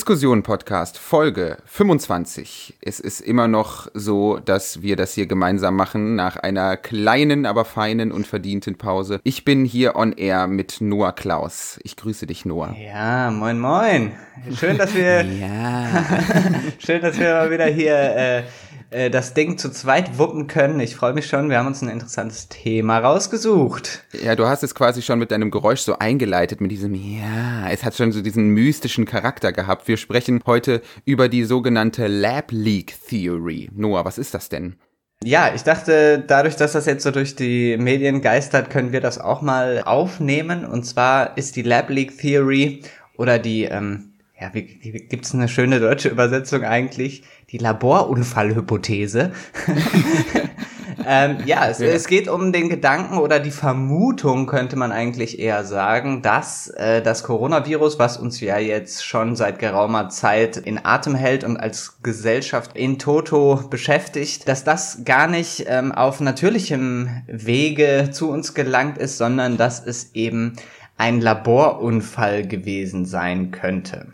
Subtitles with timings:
[0.00, 2.78] Diskussion Podcast Folge 25.
[2.80, 7.66] Es ist immer noch so, dass wir das hier gemeinsam machen nach einer kleinen, aber
[7.66, 9.20] feinen und verdienten Pause.
[9.24, 11.78] Ich bin hier on air mit Noah Klaus.
[11.84, 12.74] Ich grüße dich, Noah.
[12.82, 14.12] Ja, moin moin.
[14.58, 16.06] Schön, dass wir ja.
[16.78, 18.42] schön, dass wir mal wieder hier äh,
[18.90, 20.80] äh, das Ding zu zweit wuppen können.
[20.80, 21.48] Ich freue mich schon.
[21.48, 24.04] Wir haben uns ein interessantes Thema rausgesucht.
[24.22, 27.70] Ja, du hast es quasi schon mit deinem Geräusch so eingeleitet, mit diesem Ja.
[27.70, 29.88] Es hat schon so diesen mystischen Charakter gehabt.
[29.88, 33.70] Wir sprechen heute über die sogenannte Lab Leak Theory.
[33.72, 34.76] Noah, was ist das denn?
[35.22, 39.18] Ja, ich dachte, dadurch, dass das jetzt so durch die Medien geistert, können wir das
[39.18, 40.64] auch mal aufnehmen.
[40.64, 42.82] Und zwar ist die Lab Leak Theory
[43.18, 44.09] oder die, ähm,
[44.40, 47.22] ja, wie, wie gibt's eine schöne deutsche Übersetzung eigentlich?
[47.52, 49.32] die Laborunfallhypothese.
[51.06, 55.40] ähm, ja, es, ja, es, geht um den Gedanken oder die Vermutung, könnte man eigentlich
[55.40, 60.84] eher sagen, dass äh, das Coronavirus, was uns ja jetzt schon seit geraumer Zeit in
[60.84, 67.22] Atem hält und als Gesellschaft in Toto beschäftigt, dass das gar nicht ähm, auf natürlichem
[67.26, 70.54] Wege zu uns gelangt ist, sondern dass es eben
[70.96, 74.12] ein Laborunfall gewesen sein könnte.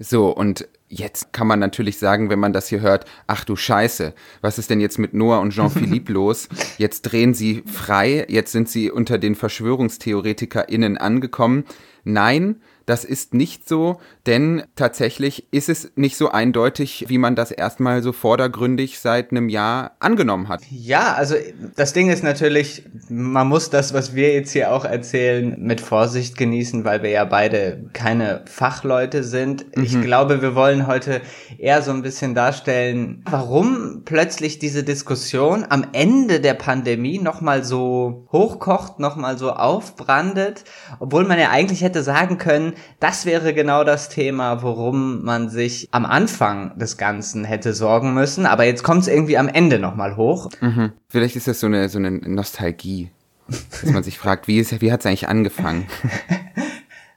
[0.00, 4.12] So, und Jetzt kann man natürlich sagen, wenn man das hier hört, ach du Scheiße,
[4.40, 6.48] was ist denn jetzt mit Noah und Jean-Philippe los?
[6.78, 11.64] Jetzt drehen sie frei, jetzt sind sie unter den VerschwörungstheoretikerInnen angekommen.
[12.02, 12.56] Nein,
[12.90, 18.02] das ist nicht so, denn tatsächlich ist es nicht so eindeutig, wie man das erstmal
[18.02, 20.62] so vordergründig seit einem Jahr angenommen hat.
[20.72, 21.36] Ja, also
[21.76, 26.36] das Ding ist natürlich, man muss das, was wir jetzt hier auch erzählen, mit Vorsicht
[26.36, 29.76] genießen, weil wir ja beide keine Fachleute sind.
[29.76, 29.84] Mhm.
[29.84, 31.20] Ich glaube, wir wollen heute
[31.58, 38.26] eher so ein bisschen darstellen, warum plötzlich diese Diskussion am Ende der Pandemie nochmal so
[38.32, 40.64] hochkocht, nochmal so aufbrandet,
[40.98, 45.88] obwohl man ja eigentlich hätte sagen können, das wäre genau das Thema, worum man sich
[45.90, 48.46] am Anfang des Ganzen hätte sorgen müssen.
[48.46, 50.50] Aber jetzt kommt es irgendwie am Ende nochmal hoch.
[50.60, 50.92] Mhm.
[51.08, 53.10] Vielleicht ist das so eine, so eine Nostalgie,
[53.48, 55.86] dass man sich fragt, wie, wie hat es eigentlich angefangen?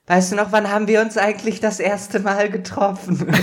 [0.05, 3.25] Weißt du noch, wann haben wir uns eigentlich das erste Mal getroffen?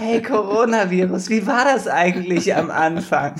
[0.00, 3.34] hey, Coronavirus, wie war das eigentlich am Anfang?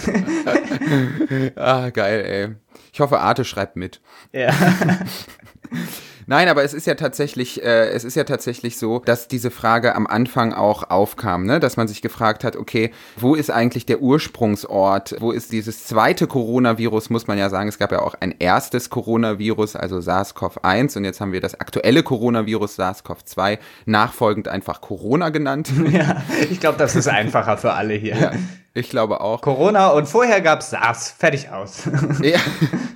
[1.56, 2.54] ah, geil, ey.
[2.92, 4.00] Ich hoffe, Arte schreibt mit.
[4.32, 4.50] Ja.
[6.26, 9.94] Nein, aber es ist ja tatsächlich, äh, es ist ja tatsächlich so, dass diese Frage
[9.94, 11.60] am Anfang auch aufkam, ne?
[11.60, 15.16] dass man sich gefragt hat, okay, wo ist eigentlich der Ursprungsort?
[15.18, 17.68] Wo ist dieses zweite Coronavirus, muss man ja sagen.
[17.68, 22.02] Es gab ja auch ein erstes Coronavirus, also SARS-CoV-1 und jetzt haben wir das aktuelle
[22.02, 25.70] Coronavirus SARS-CoV-2 nachfolgend einfach Corona genannt.
[25.92, 28.16] Ja, ich glaube, das ist einfacher für alle hier.
[28.16, 28.32] Ja.
[28.72, 29.42] Ich glaube auch.
[29.42, 31.10] Corona und vorher gab's SARS.
[31.18, 31.82] Fertig aus.
[32.22, 32.38] Ja.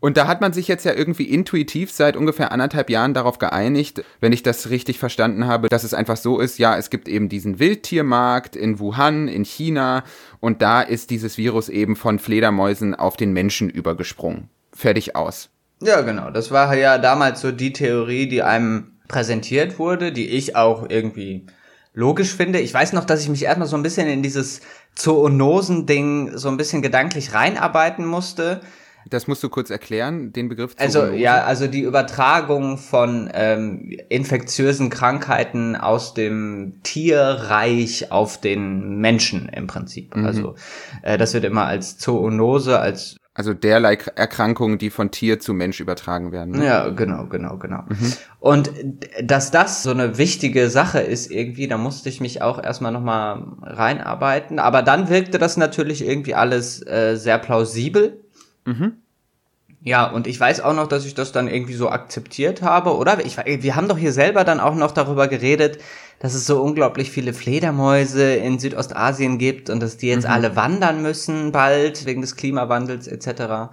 [0.00, 4.04] Und da hat man sich jetzt ja irgendwie intuitiv seit ungefähr anderthalb Jahren darauf geeinigt,
[4.20, 7.28] wenn ich das richtig verstanden habe, dass es einfach so ist, ja, es gibt eben
[7.28, 10.04] diesen Wildtiermarkt in Wuhan, in China,
[10.40, 14.48] und da ist dieses Virus eben von Fledermäusen auf den Menschen übergesprungen.
[14.72, 15.48] Fertig aus.
[15.82, 16.30] Ja, genau.
[16.30, 21.46] Das war ja damals so die Theorie, die einem präsentiert wurde, die ich auch irgendwie
[21.94, 22.60] logisch finde.
[22.60, 24.60] Ich weiß noch, dass ich mich erstmal so ein bisschen in dieses
[24.94, 28.60] Zoonosen-Ding so ein bisschen gedanklich reinarbeiten musste.
[29.08, 30.74] Das musst du kurz erklären, den Begriff.
[30.78, 39.48] Also ja, also die Übertragung von ähm, infektiösen Krankheiten aus dem Tierreich auf den Menschen
[39.48, 40.16] im Prinzip.
[40.16, 40.26] Mhm.
[40.26, 40.54] Also
[41.02, 45.78] äh, das wird immer als Zoonose, als also derlei Erkrankungen, die von Tier zu Mensch
[45.80, 46.52] übertragen werden.
[46.52, 46.64] Ne?
[46.64, 47.82] Ja, genau, genau, genau.
[47.86, 48.12] Mhm.
[48.40, 48.70] Und
[49.22, 53.44] dass das so eine wichtige Sache ist irgendwie, da musste ich mich auch erstmal nochmal
[53.60, 54.58] reinarbeiten.
[54.58, 58.24] Aber dann wirkte das natürlich irgendwie alles äh, sehr plausibel.
[58.64, 59.02] Mhm.
[59.80, 63.24] Ja, und ich weiß auch noch, dass ich das dann irgendwie so akzeptiert habe, oder?
[63.24, 65.78] Ich, wir haben doch hier selber dann auch noch darüber geredet,
[66.18, 70.32] dass es so unglaublich viele Fledermäuse in Südostasien gibt und dass die jetzt mhm.
[70.32, 73.70] alle wandern müssen bald wegen des Klimawandels etc.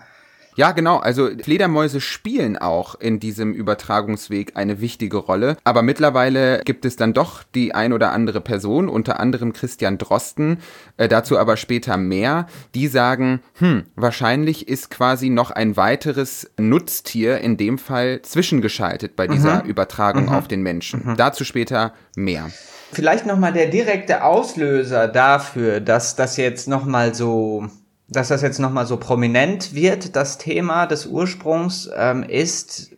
[0.55, 0.97] Ja, genau.
[0.97, 5.57] Also Fledermäuse spielen auch in diesem Übertragungsweg eine wichtige Rolle.
[5.63, 10.59] Aber mittlerweile gibt es dann doch die ein oder andere Person, unter anderem Christian Drosten,
[10.97, 17.39] äh, dazu aber später mehr, die sagen, hm, wahrscheinlich ist quasi noch ein weiteres Nutztier
[17.39, 19.69] in dem Fall zwischengeschaltet bei dieser mhm.
[19.69, 20.33] Übertragung mhm.
[20.33, 21.01] auf den Menschen.
[21.03, 21.17] Mhm.
[21.17, 22.49] Dazu später mehr.
[22.91, 27.67] Vielleicht nochmal der direkte Auslöser dafür, dass das jetzt nochmal so
[28.15, 32.91] dass das jetzt nochmal so prominent wird, das Thema des Ursprungs, ähm, ist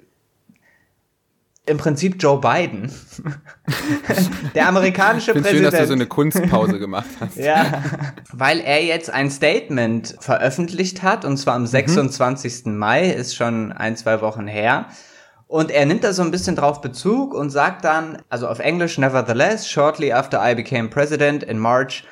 [1.68, 2.92] im Prinzip Joe Biden.
[4.56, 5.64] der amerikanische ich Präsident.
[5.64, 7.38] Schön, dass du so eine Kunstpause gemacht hast.
[7.38, 7.84] ja,
[8.32, 12.66] weil er jetzt ein Statement veröffentlicht hat, und zwar am 26.
[12.66, 12.78] Mhm.
[12.78, 14.88] Mai, ist schon ein, zwei Wochen her.
[15.48, 18.98] Und er nimmt da so ein bisschen drauf Bezug und sagt dann, also auf Englisch,
[18.98, 22.04] nevertheless, shortly after I became president in March,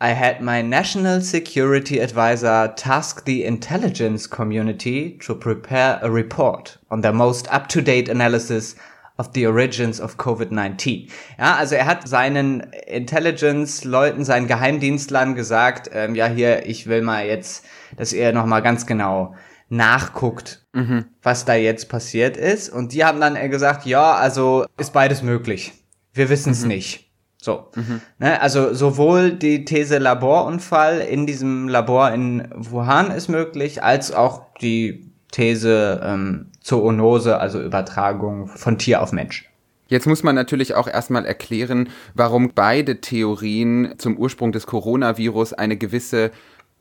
[0.00, 7.02] I had my national security advisor task the intelligence community to prepare a report on
[7.02, 8.76] the most up-to-date analysis
[9.18, 11.08] of the origins of COVID-19.
[11.38, 17.26] Ja, also er hat seinen Intelligence-Leuten, seinen Geheimdienstlern gesagt, ähm, ja hier, ich will mal
[17.26, 17.64] jetzt,
[17.96, 19.34] dass ihr nochmal ganz genau
[19.68, 21.06] nachguckt, mhm.
[21.22, 22.68] was da jetzt passiert ist.
[22.68, 25.72] Und die haben dann gesagt, ja, also ist beides möglich.
[26.12, 26.68] Wir wissen es mhm.
[26.68, 27.05] nicht.
[27.46, 27.68] So.
[27.76, 28.00] Mhm.
[28.18, 34.42] Ne, also sowohl die These Laborunfall in diesem Labor in Wuhan ist möglich, als auch
[34.60, 39.48] die These ähm, Zoonose, also Übertragung von Tier auf Mensch.
[39.86, 45.76] Jetzt muss man natürlich auch erstmal erklären, warum beide Theorien zum Ursprung des Coronavirus eine
[45.76, 46.32] gewisse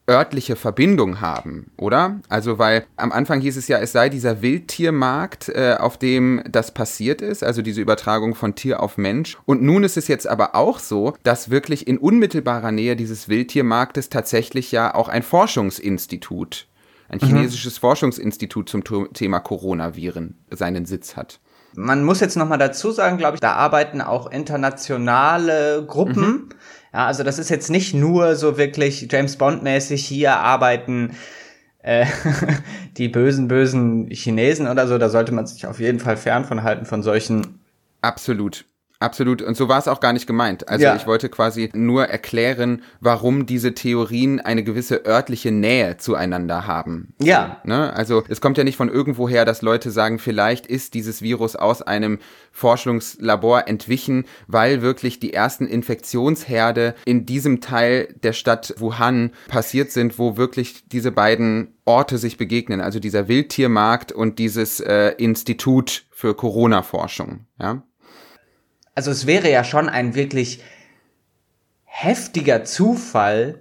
[0.10, 2.20] örtliche Verbindung haben, oder?
[2.30, 6.74] Also weil am Anfang hieß es ja, es sei dieser Wildtiermarkt, äh, auf dem das
[6.74, 9.38] passiert ist, also diese Übertragung von Tier auf Mensch.
[9.46, 14.10] Und nun ist es jetzt aber auch so, dass wirklich in unmittelbarer Nähe dieses Wildtiermarktes
[14.10, 16.68] tatsächlich ja auch ein Forschungsinstitut,
[17.10, 17.28] ein mhm.
[17.28, 17.82] chinesisches mhm.
[17.82, 21.40] Forschungsinstitut zum Thema Coronaviren seinen Sitz hat.
[21.78, 26.22] Man muss jetzt nochmal dazu sagen, glaube ich, da arbeiten auch internationale Gruppen.
[26.22, 26.50] Mhm
[26.96, 31.18] ja, also das ist jetzt nicht nur so wirklich James Bond-mäßig hier arbeiten
[31.84, 32.06] äh,
[32.98, 34.98] die bösen, bösen Chinesen oder so.
[34.98, 37.60] Da sollte man sich auf jeden Fall fern von halten von solchen.
[38.00, 38.64] Absolut.
[39.00, 39.42] Absolut.
[39.42, 40.70] Und so war es auch gar nicht gemeint.
[40.70, 40.96] Also ja.
[40.96, 47.14] ich wollte quasi nur erklären, warum diese Theorien eine gewisse örtliche Nähe zueinander haben.
[47.22, 47.62] Ja.
[47.66, 47.94] Ne?
[47.94, 51.82] Also es kommt ja nicht von irgendwoher, dass Leute sagen, vielleicht ist dieses Virus aus
[51.82, 52.20] einem
[52.52, 60.18] Forschungslabor entwichen, weil wirklich die ersten Infektionsherde in diesem Teil der Stadt Wuhan passiert sind,
[60.18, 62.82] wo wirklich diese beiden Orte sich begegnen.
[62.82, 67.46] Also dieser Wildtiermarkt und dieses äh, Institut für Corona-Forschung.
[67.60, 67.84] Ja
[68.96, 70.64] also es wäre ja schon ein wirklich
[71.84, 73.60] heftiger Zufall,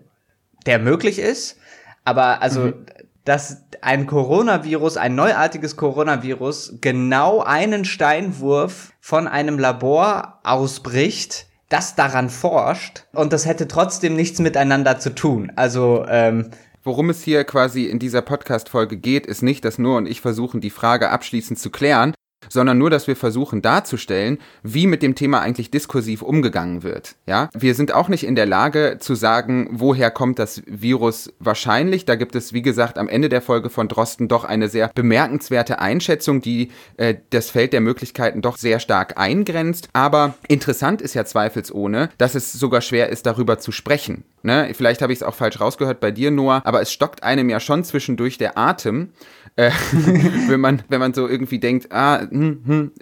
[0.66, 1.58] der möglich ist,
[2.04, 2.86] aber also, mhm.
[3.24, 12.30] dass ein Coronavirus, ein neuartiges Coronavirus genau einen Steinwurf von einem Labor ausbricht, das daran
[12.30, 15.52] forscht und das hätte trotzdem nichts miteinander zu tun.
[15.56, 16.50] Also, ähm,
[16.86, 20.60] Worum es hier quasi in dieser Podcast-Folge geht, ist nicht, dass nur und ich versuchen,
[20.60, 22.12] die Frage abschließend zu klären,
[22.48, 27.16] sondern nur, dass wir versuchen darzustellen, wie mit dem Thema eigentlich diskursiv umgegangen wird.
[27.26, 32.04] Ja, wir sind auch nicht in der Lage zu sagen, woher kommt das Virus wahrscheinlich.
[32.04, 35.78] Da gibt es, wie gesagt, am Ende der Folge von Drosten doch eine sehr bemerkenswerte
[35.78, 39.88] Einschätzung, die äh, das Feld der Möglichkeiten doch sehr stark eingrenzt.
[39.92, 44.24] Aber interessant ist ja zweifelsohne, dass es sogar schwer ist, darüber zu sprechen.
[44.44, 44.70] Ne?
[44.74, 47.60] Vielleicht habe ich es auch falsch rausgehört bei dir, Noah, aber es stockt einem ja
[47.60, 49.08] schon zwischendurch der Atem,
[49.56, 49.70] äh,
[50.48, 52.92] wenn man wenn man so irgendwie denkt, ah, hm, hm,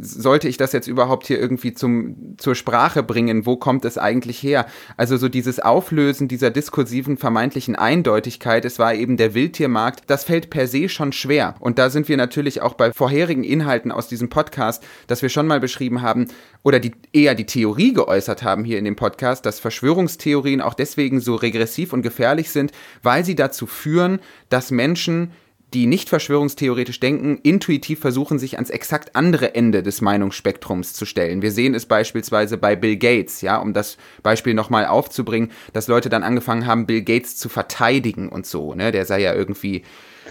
[0.00, 3.46] sollte ich das jetzt überhaupt hier irgendwie zum zur Sprache bringen?
[3.46, 4.66] Wo kommt es eigentlich her?
[4.98, 10.50] Also so dieses Auflösen dieser diskursiven vermeintlichen Eindeutigkeit, es war eben der Wildtiermarkt, das fällt
[10.50, 11.54] per se schon schwer.
[11.60, 15.46] Und da sind wir natürlich auch bei vorherigen Inhalten aus diesem Podcast, dass wir schon
[15.46, 16.28] mal beschrieben haben
[16.62, 21.20] oder die eher die Theorie geäußert haben hier in dem Podcast, dass Verschwörungstheorien auch deswegen
[21.20, 22.72] so regressiv und gefährlich sind,
[23.02, 24.20] weil sie dazu führen,
[24.50, 25.32] dass Menschen
[25.74, 31.42] die nicht verschwörungstheoretisch denken, intuitiv versuchen, sich ans exakt andere Ende des Meinungsspektrums zu stellen.
[31.42, 36.08] Wir sehen es beispielsweise bei Bill Gates, ja, um das Beispiel nochmal aufzubringen, dass Leute
[36.08, 39.82] dann angefangen haben, Bill Gates zu verteidigen und so, ne, der sei ja irgendwie,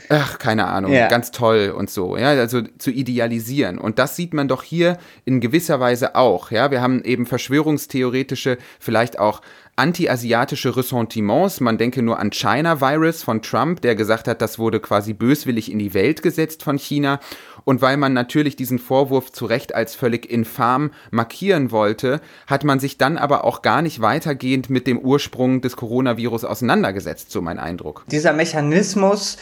[0.09, 1.07] ach, keine Ahnung, yeah.
[1.07, 3.77] ganz toll und so, ja, also zu idealisieren.
[3.77, 6.71] Und das sieht man doch hier in gewisser Weise auch, ja.
[6.71, 9.41] Wir haben eben verschwörungstheoretische, vielleicht auch
[9.75, 11.59] anti-asiatische Ressentiments.
[11.59, 15.71] Man denke nur an China Virus von Trump, der gesagt hat, das wurde quasi böswillig
[15.71, 17.19] in die Welt gesetzt von China.
[17.63, 22.79] Und weil man natürlich diesen Vorwurf zu Recht als völlig infam markieren wollte, hat man
[22.79, 27.59] sich dann aber auch gar nicht weitergehend mit dem Ursprung des Coronavirus auseinandergesetzt, so mein
[27.59, 28.03] Eindruck.
[28.07, 29.37] Dieser Mechanismus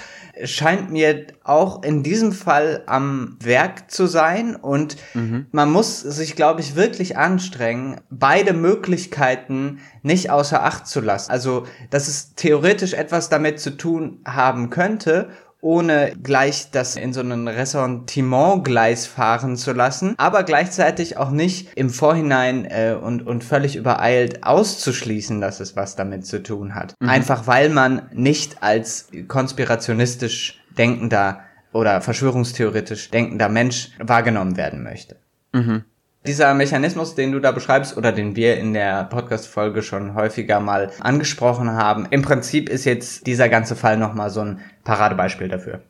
[0.46, 5.48] scheint mir auch in diesem Fall am Werk zu sein und mhm.
[5.52, 11.32] man muss sich, glaube ich, wirklich anstrengen, beide Möglichkeiten nicht außer Acht zu lassen.
[11.32, 15.30] Also, dass es theoretisch etwas damit zu tun haben könnte
[15.62, 21.90] ohne gleich das in so einen Ressentiment-Gleis fahren zu lassen, aber gleichzeitig auch nicht im
[21.90, 26.96] Vorhinein äh, und, und völlig übereilt auszuschließen, dass es was damit zu tun hat.
[27.00, 27.10] Mhm.
[27.10, 31.42] Einfach weil man nicht als konspirationistisch denkender
[31.74, 35.18] oder verschwörungstheoretisch denkender Mensch wahrgenommen werden möchte.
[35.52, 35.84] Mhm.
[36.28, 40.92] Dieser Mechanismus, den du da beschreibst oder den wir in der Podcast-Folge schon häufiger mal
[41.00, 45.82] angesprochen haben, im Prinzip ist jetzt dieser ganze Fall nochmal so ein Paradebeispiel dafür.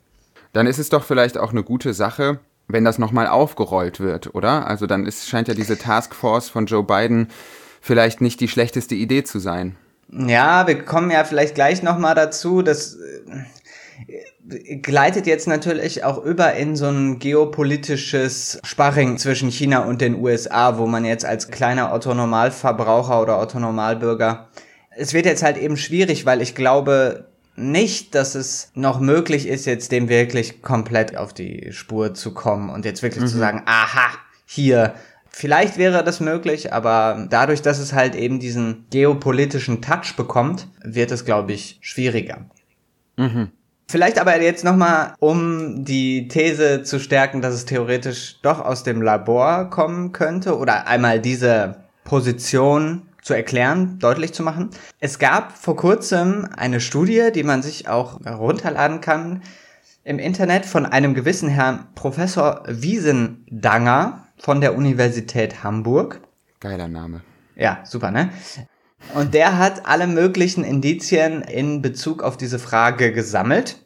[0.54, 4.68] Dann ist es doch vielleicht auch eine gute Sache, wenn das nochmal aufgerollt wird, oder?
[4.68, 7.30] Also dann ist, scheint ja diese Taskforce von Joe Biden
[7.82, 9.76] vielleicht nicht die schlechteste Idee zu sein.
[10.12, 12.98] Ja, wir kommen ja vielleicht gleich nochmal dazu, dass
[14.82, 20.78] gleitet jetzt natürlich auch über in so ein geopolitisches Sparring zwischen China und den USA,
[20.78, 24.50] wo man jetzt als kleiner Autonormalverbraucher oder Autonormalbürger
[25.00, 29.66] es wird jetzt halt eben schwierig, weil ich glaube nicht, dass es noch möglich ist,
[29.66, 33.28] jetzt dem wirklich komplett auf die Spur zu kommen und jetzt wirklich mhm.
[33.28, 34.10] zu sagen, aha,
[34.46, 34.94] hier,
[35.32, 41.12] Vielleicht wäre das möglich, aber dadurch, dass es halt eben diesen geopolitischen Touch bekommt, wird
[41.12, 42.50] es, glaube ich, schwieriger.
[43.16, 43.52] Mhm.
[43.90, 49.02] Vielleicht aber jetzt nochmal, um die These zu stärken, dass es theoretisch doch aus dem
[49.02, 54.70] Labor kommen könnte oder einmal diese Position zu erklären, deutlich zu machen.
[55.00, 59.42] Es gab vor kurzem eine Studie, die man sich auch herunterladen kann
[60.04, 66.22] im Internet von einem gewissen Herrn Professor Wiesendanger von der Universität Hamburg.
[66.60, 67.22] Geiler Name.
[67.56, 68.30] Ja, super, ne?
[69.14, 73.78] Und der hat alle möglichen Indizien in Bezug auf diese Frage gesammelt.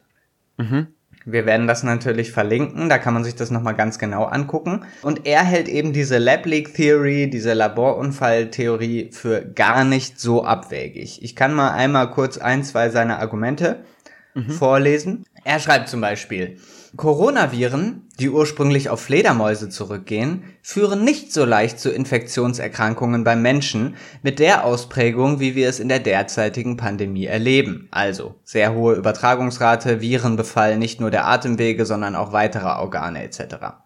[0.57, 0.87] Mhm.
[1.25, 4.83] Wir werden das natürlich verlinken, da kann man sich das nochmal ganz genau angucken.
[5.01, 11.23] Und er hält eben diese Lab Leak Theory, diese Laborunfalltheorie für gar nicht so abwegig.
[11.23, 13.85] Ich kann mal einmal kurz ein, zwei seiner Argumente
[14.33, 14.49] mhm.
[14.49, 15.25] vorlesen.
[15.43, 16.57] Er schreibt zum Beispiel,
[16.95, 24.37] Coronaviren, die ursprünglich auf Fledermäuse zurückgehen, führen nicht so leicht zu Infektionserkrankungen beim Menschen mit
[24.37, 27.87] der Ausprägung, wie wir es in der derzeitigen Pandemie erleben.
[27.89, 33.82] Also sehr hohe Übertragungsrate, Virenbefall nicht nur der Atemwege, sondern auch weiterer Organe etc.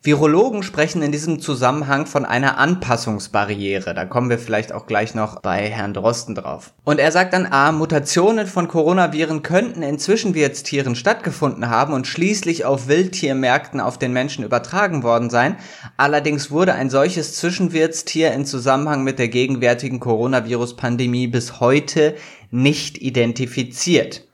[0.00, 3.94] Virologen sprechen in diesem Zusammenhang von einer Anpassungsbarriere.
[3.94, 6.72] Da kommen wir vielleicht auch gleich noch bei Herrn Drosten drauf.
[6.84, 12.64] Und er sagt dann, a, Mutationen von Coronaviren könnten in Zwischenwirtstieren stattgefunden haben und schließlich
[12.64, 15.56] auf Wildtiermärkten auf den Menschen übertragen worden sein.
[15.96, 22.14] Allerdings wurde ein solches Zwischenwirtstier in Zusammenhang mit der gegenwärtigen Coronavirus-Pandemie bis heute
[22.52, 24.27] nicht identifiziert.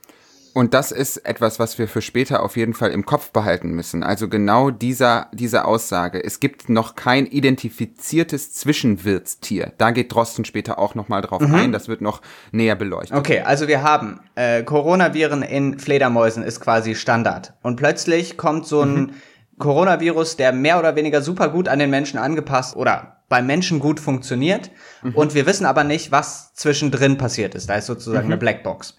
[0.55, 4.03] Und das ist etwas, was wir für später auf jeden Fall im Kopf behalten müssen.
[4.03, 6.23] Also genau dieser, diese Aussage.
[6.23, 9.73] Es gibt noch kein identifiziertes Zwischenwirtstier.
[9.77, 11.53] Da geht Drosten später auch nochmal drauf mhm.
[11.53, 11.71] ein.
[11.73, 12.21] Das wird noch
[12.53, 13.17] näher beleuchtet.
[13.17, 17.53] Okay, also wir haben äh, Coronaviren in Fledermäusen ist quasi Standard.
[17.61, 19.11] Und plötzlich kommt so ein mhm.
[19.59, 23.99] Coronavirus, der mehr oder weniger super gut an den Menschen angepasst oder beim Menschen gut
[23.99, 24.71] funktioniert.
[25.03, 25.15] Mhm.
[25.15, 27.69] Und wir wissen aber nicht, was zwischendrin passiert ist.
[27.69, 28.39] Da ist sozusagen eine mhm.
[28.39, 28.95] Blackbox.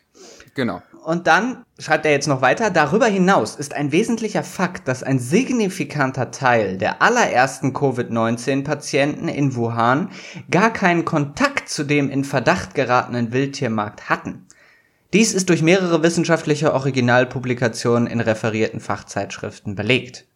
[0.55, 0.83] Genau.
[1.07, 5.21] Und dann schreibt er jetzt noch weiter, darüber hinaus ist ein wesentlicher Fakt, dass ein
[5.21, 10.11] signifikanter Teil der allerersten Covid-19-Patienten in Wuhan
[10.51, 14.49] gar keinen Kontakt zu dem in Verdacht geratenen Wildtiermarkt hatten.
[15.13, 20.27] Dies ist durch mehrere wissenschaftliche Originalpublikationen in referierten Fachzeitschriften belegt.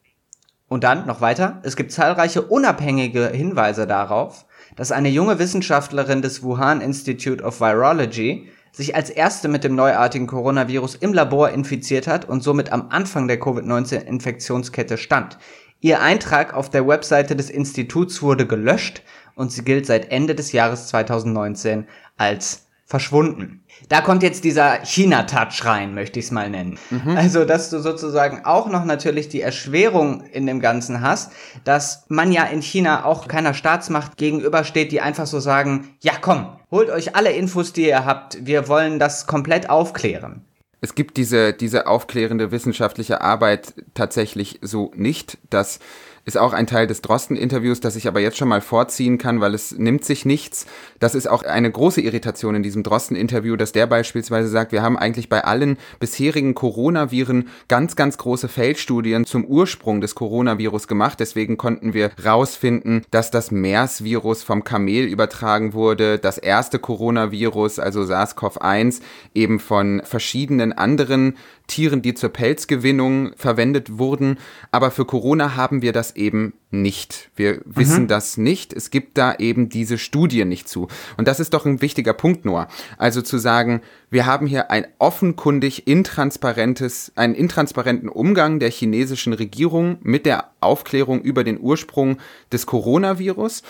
[0.68, 4.46] Und dann noch weiter, es gibt zahlreiche unabhängige Hinweise darauf,
[4.76, 10.26] dass eine junge Wissenschaftlerin des Wuhan Institute of Virology sich als erste mit dem neuartigen
[10.26, 15.38] Coronavirus im Labor infiziert hat und somit am Anfang der Covid-19-Infektionskette stand.
[15.80, 19.02] Ihr Eintrag auf der Webseite des Instituts wurde gelöscht
[19.34, 21.86] und sie gilt seit Ende des Jahres 2019
[22.16, 23.62] als verschwunden.
[23.88, 26.76] Da kommt jetzt dieser China-Touch rein, möchte ich es mal nennen.
[26.90, 27.16] Mhm.
[27.16, 31.30] Also, dass du sozusagen auch noch natürlich die Erschwerung in dem Ganzen hast,
[31.62, 36.48] dass man ja in China auch keiner Staatsmacht gegenübersteht, die einfach so sagen, ja komm,
[36.72, 40.44] holt euch alle Infos, die ihr habt, wir wollen das komplett aufklären.
[40.80, 45.78] Es gibt diese, diese aufklärende wissenschaftliche Arbeit tatsächlich so nicht, dass
[46.24, 49.54] ist auch ein Teil des Drosten-Interviews, das ich aber jetzt schon mal vorziehen kann, weil
[49.54, 50.66] es nimmt sich nichts.
[50.98, 54.98] Das ist auch eine große Irritation in diesem Drosten-Interview, dass der beispielsweise sagt, wir haben
[54.98, 61.20] eigentlich bei allen bisherigen Coronaviren ganz, ganz große Feldstudien zum Ursprung des Coronavirus gemacht.
[61.20, 68.02] Deswegen konnten wir rausfinden, dass das MERS-Virus vom Kamel übertragen wurde, das erste Coronavirus, also
[68.02, 69.00] SARS-CoV-1,
[69.34, 71.36] eben von verschiedenen anderen
[71.70, 74.38] Tieren, die zur Pelzgewinnung verwendet wurden.
[74.70, 77.30] Aber für Corona haben wir das eben nicht.
[77.36, 77.60] Wir mhm.
[77.64, 78.72] wissen das nicht.
[78.72, 80.88] Es gibt da eben diese Studie nicht zu.
[81.16, 82.68] Und das ist doch ein wichtiger Punkt, Noah.
[82.98, 89.98] Also zu sagen, wir haben hier ein offenkundig intransparentes, einen intransparenten Umgang der chinesischen Regierung
[90.02, 92.18] mit der Aufklärung über den Ursprung
[92.52, 93.62] des Coronavirus.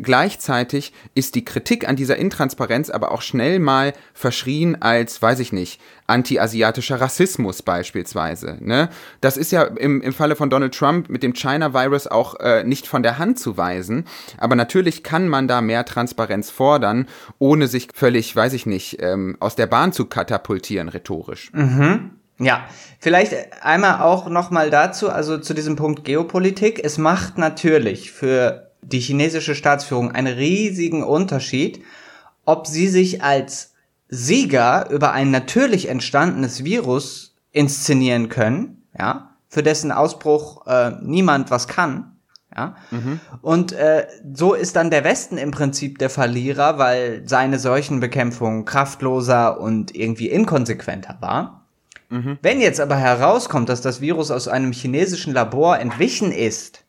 [0.00, 5.52] Gleichzeitig ist die Kritik an dieser Intransparenz aber auch schnell mal verschrien als, weiß ich
[5.52, 8.58] nicht, anti-asiatischer Rassismus beispielsweise.
[8.60, 8.88] Ne?
[9.20, 12.86] Das ist ja im, im Falle von Donald Trump mit dem China-Virus auch äh, nicht
[12.86, 14.04] von der Hand zu weisen.
[14.38, 17.06] Aber natürlich kann man da mehr Transparenz fordern,
[17.38, 21.52] ohne sich völlig, weiß ich nicht, ähm, aus der Bahn zu katapultieren, rhetorisch.
[21.52, 22.12] Mhm.
[22.40, 22.66] Ja,
[23.00, 26.80] vielleicht einmal auch nochmal dazu, also zu diesem Punkt Geopolitik.
[26.82, 31.82] Es macht natürlich für die chinesische Staatsführung einen riesigen Unterschied,
[32.44, 33.74] ob sie sich als
[34.08, 41.68] Sieger über ein natürlich entstandenes Virus inszenieren können, ja, für dessen Ausbruch äh, niemand was
[41.68, 42.16] kann,
[42.54, 42.76] ja.
[42.90, 43.20] Mhm.
[43.42, 49.60] Und äh, so ist dann der Westen im Prinzip der Verlierer, weil seine Seuchenbekämpfung kraftloser
[49.60, 51.66] und irgendwie inkonsequenter war.
[52.08, 52.38] Mhm.
[52.40, 56.84] Wenn jetzt aber herauskommt, dass das Virus aus einem chinesischen Labor entwichen ist,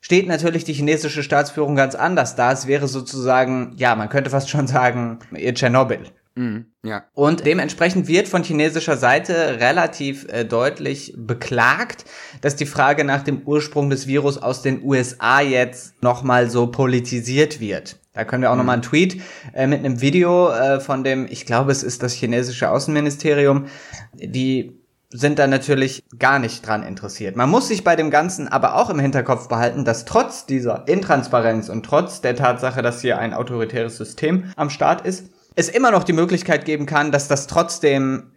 [0.00, 2.52] steht natürlich die chinesische Staatsführung ganz anders da.
[2.52, 6.06] Es wäre sozusagen, ja, man könnte fast schon sagen, ihr Tschernobyl.
[6.38, 7.04] Mhm, ja.
[7.14, 12.04] Und dementsprechend wird von chinesischer Seite relativ äh, deutlich beklagt,
[12.42, 17.58] dass die Frage nach dem Ursprung des Virus aus den USA jetzt nochmal so politisiert
[17.58, 17.98] wird.
[18.12, 18.58] Da können wir auch mhm.
[18.58, 19.20] nochmal einen Tweet
[19.52, 23.66] äh, mit einem Video äh, von dem, ich glaube, es ist das chinesische Außenministerium,
[24.14, 24.77] die
[25.10, 27.34] sind da natürlich gar nicht dran interessiert.
[27.34, 31.70] Man muss sich bei dem Ganzen aber auch im Hinterkopf behalten, dass trotz dieser Intransparenz
[31.70, 36.04] und trotz der Tatsache, dass hier ein autoritäres System am Start ist, es immer noch
[36.04, 38.32] die Möglichkeit geben kann, dass das trotzdem,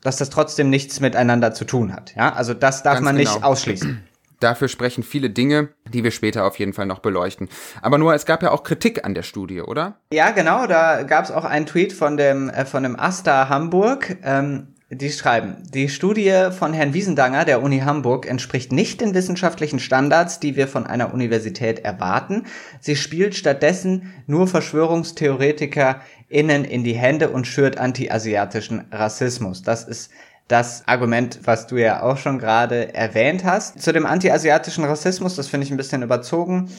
[0.00, 2.14] dass das trotzdem nichts miteinander zu tun hat.
[2.14, 3.32] Ja, also das darf Ganz man genau.
[3.32, 4.02] nicht ausschließen.
[4.40, 7.48] Dafür sprechen viele Dinge, die wir später auf jeden Fall noch beleuchten.
[7.80, 9.98] Aber nur, es gab ja auch Kritik an der Studie, oder?
[10.12, 10.66] Ja, genau.
[10.66, 14.18] Da gab es auch einen Tweet von dem äh, von dem Asta Hamburg.
[14.22, 19.80] Ähm, die schreiben, die Studie von Herrn Wiesendanger der Uni Hamburg entspricht nicht den wissenschaftlichen
[19.80, 22.44] Standards, die wir von einer Universität erwarten.
[22.80, 29.62] Sie spielt stattdessen nur Verschwörungstheoretiker innen in die Hände und schürt anti-asiatischen Rassismus.
[29.62, 30.12] Das ist
[30.46, 33.82] das Argument, was du ja auch schon gerade erwähnt hast.
[33.82, 36.70] Zu dem anti-asiatischen Rassismus, das finde ich ein bisschen überzogen.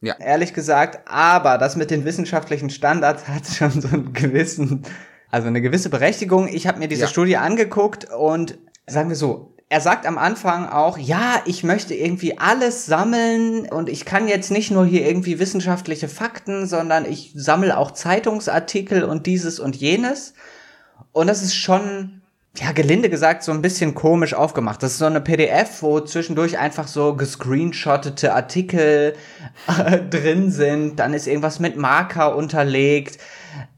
[0.00, 0.16] Ja.
[0.18, 4.82] Ehrlich gesagt, aber das mit den wissenschaftlichen Standards hat schon so einen gewissen
[5.34, 6.46] also eine gewisse Berechtigung.
[6.46, 7.08] Ich habe mir diese ja.
[7.08, 12.38] Studie angeguckt und sagen wir so, er sagt am Anfang auch, ja, ich möchte irgendwie
[12.38, 17.76] alles sammeln und ich kann jetzt nicht nur hier irgendwie wissenschaftliche Fakten, sondern ich sammle
[17.76, 20.34] auch Zeitungsartikel und dieses und jenes.
[21.10, 22.22] Und das ist schon,
[22.56, 24.84] ja, gelinde gesagt, so ein bisschen komisch aufgemacht.
[24.84, 29.16] Das ist so eine PDF, wo zwischendurch einfach so gescreenshottete Artikel
[29.66, 31.00] äh, drin sind.
[31.00, 33.18] Dann ist irgendwas mit Marker unterlegt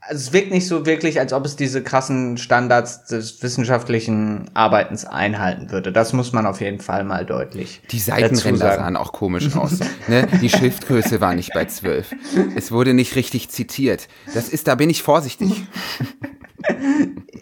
[0.01, 5.05] also es wirkt nicht so wirklich, als ob es diese krassen Standards des wissenschaftlichen Arbeitens
[5.05, 5.93] einhalten würde.
[5.93, 7.83] Das muss man auf jeden Fall mal deutlich.
[7.91, 9.81] Die Seitenränder sahen auch komisch aus.
[10.07, 10.29] ne?
[10.41, 12.15] Die Schriftgröße war nicht bei zwölf.
[12.55, 14.09] Es wurde nicht richtig zitiert.
[14.33, 15.67] Das ist, da bin ich vorsichtig.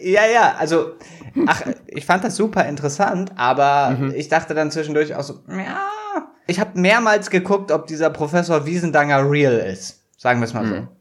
[0.01, 0.93] ja, ja, also,
[1.45, 4.13] ach, ich fand das super interessant, aber mhm.
[4.15, 5.81] ich dachte dann zwischendurch auch so, ja,
[6.47, 10.03] ich habe mehrmals geguckt, ob dieser Professor Wiesendanger real ist.
[10.17, 10.69] Sagen wir es mal mhm.
[10.69, 10.94] so.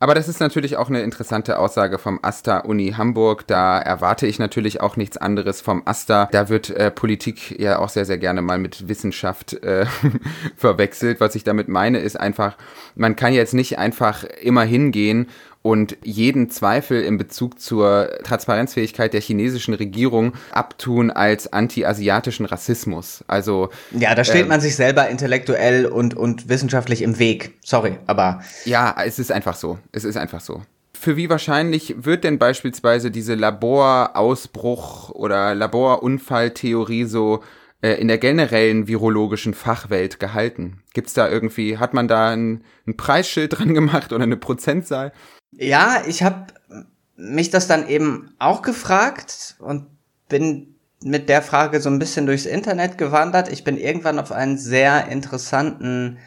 [0.00, 3.46] Aber das ist natürlich auch eine interessante Aussage vom AStA Uni Hamburg.
[3.48, 6.28] Da erwarte ich natürlich auch nichts anderes vom AStA.
[6.30, 9.86] Da wird äh, Politik ja auch sehr, sehr gerne mal mit Wissenschaft äh,
[10.56, 11.20] verwechselt.
[11.20, 12.56] Was ich damit meine, ist einfach,
[12.94, 15.26] man kann jetzt nicht einfach immer hingehen
[15.62, 23.24] und jeden Zweifel in Bezug zur Transparenzfähigkeit der chinesischen Regierung abtun als anti-asiatischen Rassismus.
[23.26, 27.58] Also ja, da steht äh, man sich selber intellektuell und und wissenschaftlich im Weg.
[27.64, 29.78] Sorry, aber ja, es ist einfach so.
[29.92, 30.62] Es ist einfach so.
[30.94, 37.44] Für wie wahrscheinlich wird denn beispielsweise diese Laborausbruch oder Laborunfalltheorie so
[37.82, 40.82] äh, in der generellen virologischen Fachwelt gehalten?
[40.94, 45.12] Gibt's da irgendwie, hat man da ein, ein Preisschild dran gemacht oder eine Prozentzahl?
[45.52, 46.46] Ja, ich habe
[47.16, 49.86] mich das dann eben auch gefragt und
[50.28, 53.50] bin mit der Frage so ein bisschen durchs Internet gewandert.
[53.50, 56.18] Ich bin irgendwann auf einen sehr interessanten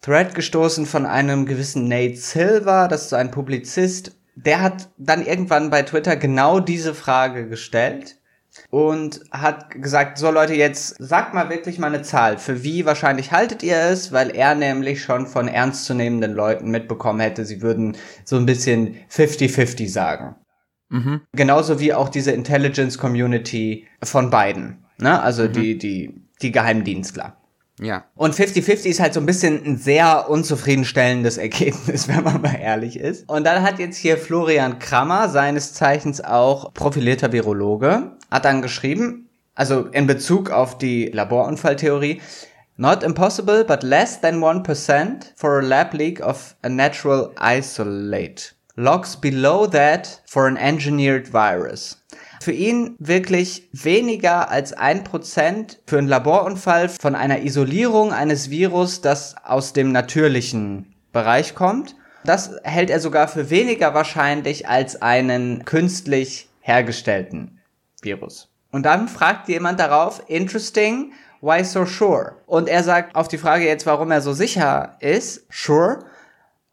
[0.00, 4.16] Thread gestoßen von einem gewissen Nate Silver, das ist so ein Publizist.
[4.34, 8.16] Der hat dann irgendwann bei Twitter genau diese Frage gestellt
[8.70, 12.38] und hat gesagt, so Leute, jetzt sagt mal wirklich mal eine Zahl.
[12.38, 14.12] Für wie wahrscheinlich haltet ihr es?
[14.12, 19.90] Weil er nämlich schon von ernstzunehmenden Leuten mitbekommen hätte, sie würden so ein bisschen 50-50
[19.90, 20.36] sagen.
[20.88, 21.22] Mhm.
[21.32, 24.84] Genauso wie auch diese Intelligence Community von beiden.
[24.98, 25.20] Ne?
[25.20, 25.52] Also mhm.
[25.52, 27.36] die, die, die Geheimdienstler.
[27.80, 28.04] Ja.
[28.14, 32.98] Und 50-50 ist halt so ein bisschen ein sehr unzufriedenstellendes Ergebnis, wenn man mal ehrlich
[32.98, 33.28] ist.
[33.28, 39.28] Und dann hat jetzt hier Florian Krammer, seines Zeichens auch profilierter Virologe, hat dann geschrieben,
[39.54, 42.20] also in Bezug auf die Laborunfalltheorie,
[42.78, 48.52] Not impossible, but less than 1% for a lab leak of a natural isolate.
[48.76, 51.96] Logs below that for an engineered virus.
[52.42, 59.00] Für ihn wirklich weniger als ein Prozent für einen Laborunfall von einer Isolierung eines Virus,
[59.00, 61.96] das aus dem natürlichen Bereich kommt.
[62.24, 67.55] Das hält er sogar für weniger wahrscheinlich als einen künstlich hergestellten
[68.02, 68.48] Virus.
[68.72, 72.36] Und dann fragt jemand darauf, interesting, why so sure?
[72.46, 76.00] Und er sagt auf die Frage jetzt, warum er so sicher ist, sure,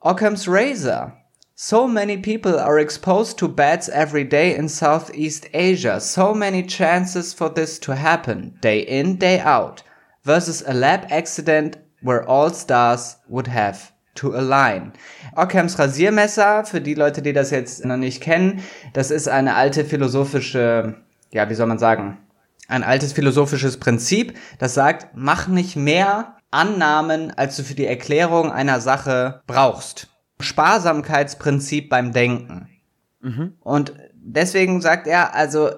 [0.02, 1.14] Occam's Razor.
[1.56, 6.00] So many people are exposed to bats every day in Southeast Asia.
[6.02, 9.84] So many chances for this to happen, day in, day out,
[10.24, 14.94] versus a lab accident where all stars would have to align.
[15.36, 18.62] Ockhams Rasiermesser, für die Leute, die das jetzt noch nicht kennen,
[18.94, 21.03] das ist eine alte philosophische,
[21.34, 22.18] ja, wie soll man sagen,
[22.68, 28.52] ein altes philosophisches Prinzip, das sagt, mach nicht mehr Annahmen, als du für die Erklärung
[28.52, 30.08] einer Sache brauchst.
[30.40, 32.70] Sparsamkeitsprinzip beim Denken.
[33.22, 33.54] Mhm.
[33.60, 35.72] Und deswegen sagt er, also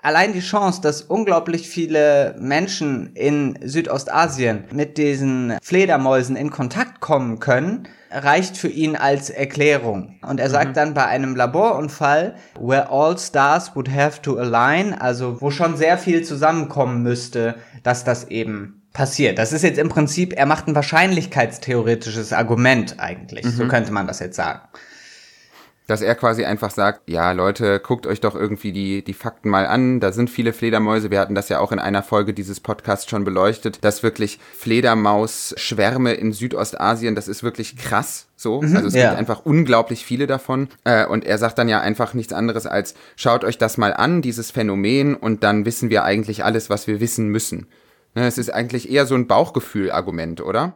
[0.00, 7.38] allein die Chance, dass unglaublich viele Menschen in Südostasien mit diesen Fledermäusen in Kontakt kommen
[7.38, 10.18] können, reicht für ihn als Erklärung.
[10.22, 10.74] Und er sagt mhm.
[10.74, 15.98] dann bei einem Laborunfall, where all stars would have to align, also wo schon sehr
[15.98, 19.38] viel zusammenkommen müsste, dass das eben passiert.
[19.38, 23.44] Das ist jetzt im Prinzip, er macht ein wahrscheinlichkeitstheoretisches Argument eigentlich.
[23.44, 23.50] Mhm.
[23.50, 24.60] So könnte man das jetzt sagen.
[25.92, 29.66] Dass er quasi einfach sagt, ja Leute, guckt euch doch irgendwie die, die Fakten mal
[29.66, 30.00] an.
[30.00, 31.10] Da sind viele Fledermäuse.
[31.10, 36.14] Wir hatten das ja auch in einer Folge dieses Podcasts schon beleuchtet, dass wirklich Fledermaus-Schwärme
[36.14, 38.62] in Südostasien, das ist wirklich krass so.
[38.62, 39.08] Mhm, also es ja.
[39.10, 40.70] gibt einfach unglaublich viele davon.
[40.84, 44.22] Äh, und er sagt dann ja einfach nichts anderes als, schaut euch das mal an,
[44.22, 47.66] dieses Phänomen, und dann wissen wir eigentlich alles, was wir wissen müssen.
[48.14, 50.74] Ne, es ist eigentlich eher so ein Bauchgefühl-Argument, oder?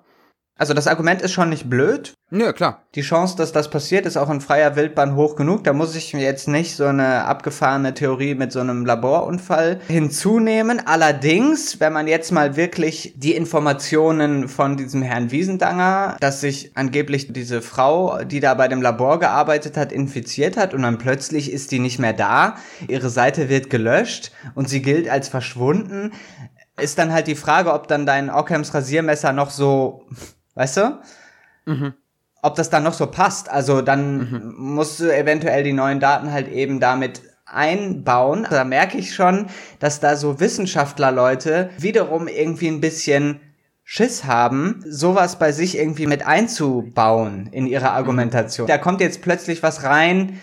[0.59, 2.15] Also das Argument ist schon nicht blöd.
[2.31, 2.83] Ja, klar.
[2.95, 5.65] Die Chance, dass das passiert, ist auch in freier Wildbahn hoch genug.
[5.65, 10.81] Da muss ich mir jetzt nicht so eine abgefahrene Theorie mit so einem Laborunfall hinzunehmen.
[10.87, 17.33] Allerdings, wenn man jetzt mal wirklich die Informationen von diesem Herrn Wiesendanger, dass sich angeblich
[17.35, 21.71] diese Frau, die da bei dem Labor gearbeitet hat, infiziert hat und dann plötzlich ist
[21.71, 22.57] die nicht mehr da,
[22.89, 26.13] ihre Seite wird gelöscht und sie gilt als verschwunden,
[26.81, 30.03] ist dann halt die Frage, ob dann dein Ockhams Rasiermesser noch so,
[30.57, 31.01] weißt du?
[31.67, 31.95] Mhm.
[32.43, 33.49] Ob das dann noch so passt.
[33.49, 34.55] Also dann mhm.
[34.57, 38.47] musst du eventuell die neuen Daten halt eben damit einbauen.
[38.51, 39.47] Da merke ich schon,
[39.79, 43.41] dass da so Wissenschaftlerleute wiederum irgendwie ein bisschen
[43.85, 48.67] Schiss haben, sowas bei sich irgendwie mit einzubauen in ihre Argumentation.
[48.67, 50.41] Da kommt jetzt plötzlich was rein,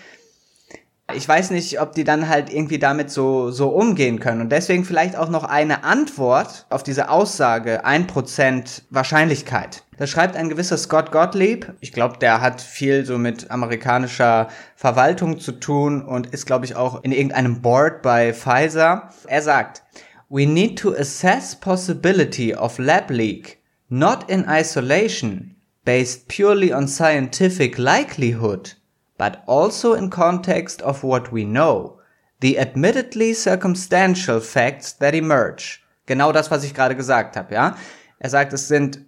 [1.12, 4.40] ich weiß nicht, ob die dann halt irgendwie damit so, so umgehen können.
[4.40, 9.82] Und deswegen vielleicht auch noch eine Antwort auf diese Aussage, ein Prozent Wahrscheinlichkeit.
[9.98, 11.72] Da schreibt ein gewisser Scott Gottlieb.
[11.80, 16.74] Ich glaube, der hat viel so mit amerikanischer Verwaltung zu tun und ist, glaube ich,
[16.74, 19.10] auch in irgendeinem Board bei Pfizer.
[19.26, 19.82] Er sagt,
[20.30, 27.76] We need to assess possibility of lab leak, not in isolation, based purely on scientific
[27.76, 28.76] likelihood
[29.16, 31.98] but also in context of what we know,
[32.40, 35.80] the admittedly circumstantial facts that emerge.
[36.06, 37.76] Genau das, was ich gerade gesagt habe, ja.
[38.18, 39.00] Er sagt, es sind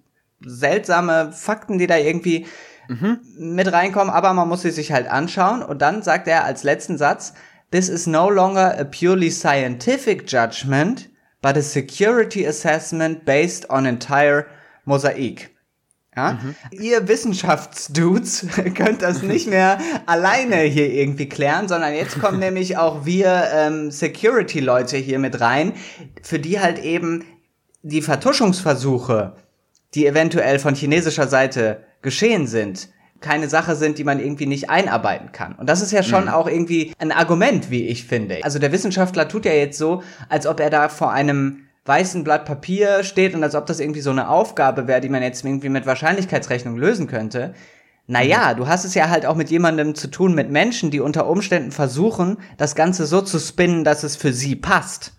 [0.44, 2.46] seltsame Fakten, die da irgendwie
[2.88, 3.20] mhm.
[3.38, 5.62] mit reinkommen, aber man muss sie sich halt anschauen.
[5.62, 7.34] Und dann sagt er als letzten Satz,
[7.72, 11.08] This is no longer a purely scientific judgment,
[11.42, 14.46] but a security assessment based on entire
[14.84, 15.55] mosaic.
[16.16, 16.32] Ja?
[16.42, 16.54] Mhm.
[16.70, 23.04] Ihr Wissenschaftsdudes könnt das nicht mehr alleine hier irgendwie klären, sondern jetzt kommen nämlich auch
[23.04, 25.74] wir ähm, Security-Leute hier mit rein,
[26.22, 27.24] für die halt eben
[27.82, 29.36] die Vertuschungsversuche,
[29.94, 32.88] die eventuell von chinesischer Seite geschehen sind,
[33.20, 35.54] keine Sache sind, die man irgendwie nicht einarbeiten kann.
[35.54, 36.30] Und das ist ja schon mhm.
[36.30, 38.40] auch irgendwie ein Argument, wie ich finde.
[38.42, 42.44] Also der Wissenschaftler tut ja jetzt so, als ob er da vor einem weißen Blatt
[42.44, 45.68] Papier steht und als ob das irgendwie so eine Aufgabe wäre, die man jetzt irgendwie
[45.68, 47.54] mit Wahrscheinlichkeitsrechnung lösen könnte.
[48.08, 51.26] Naja, du hast es ja halt auch mit jemandem zu tun, mit Menschen, die unter
[51.28, 55.12] Umständen versuchen, das Ganze so zu spinnen, dass es für sie passt.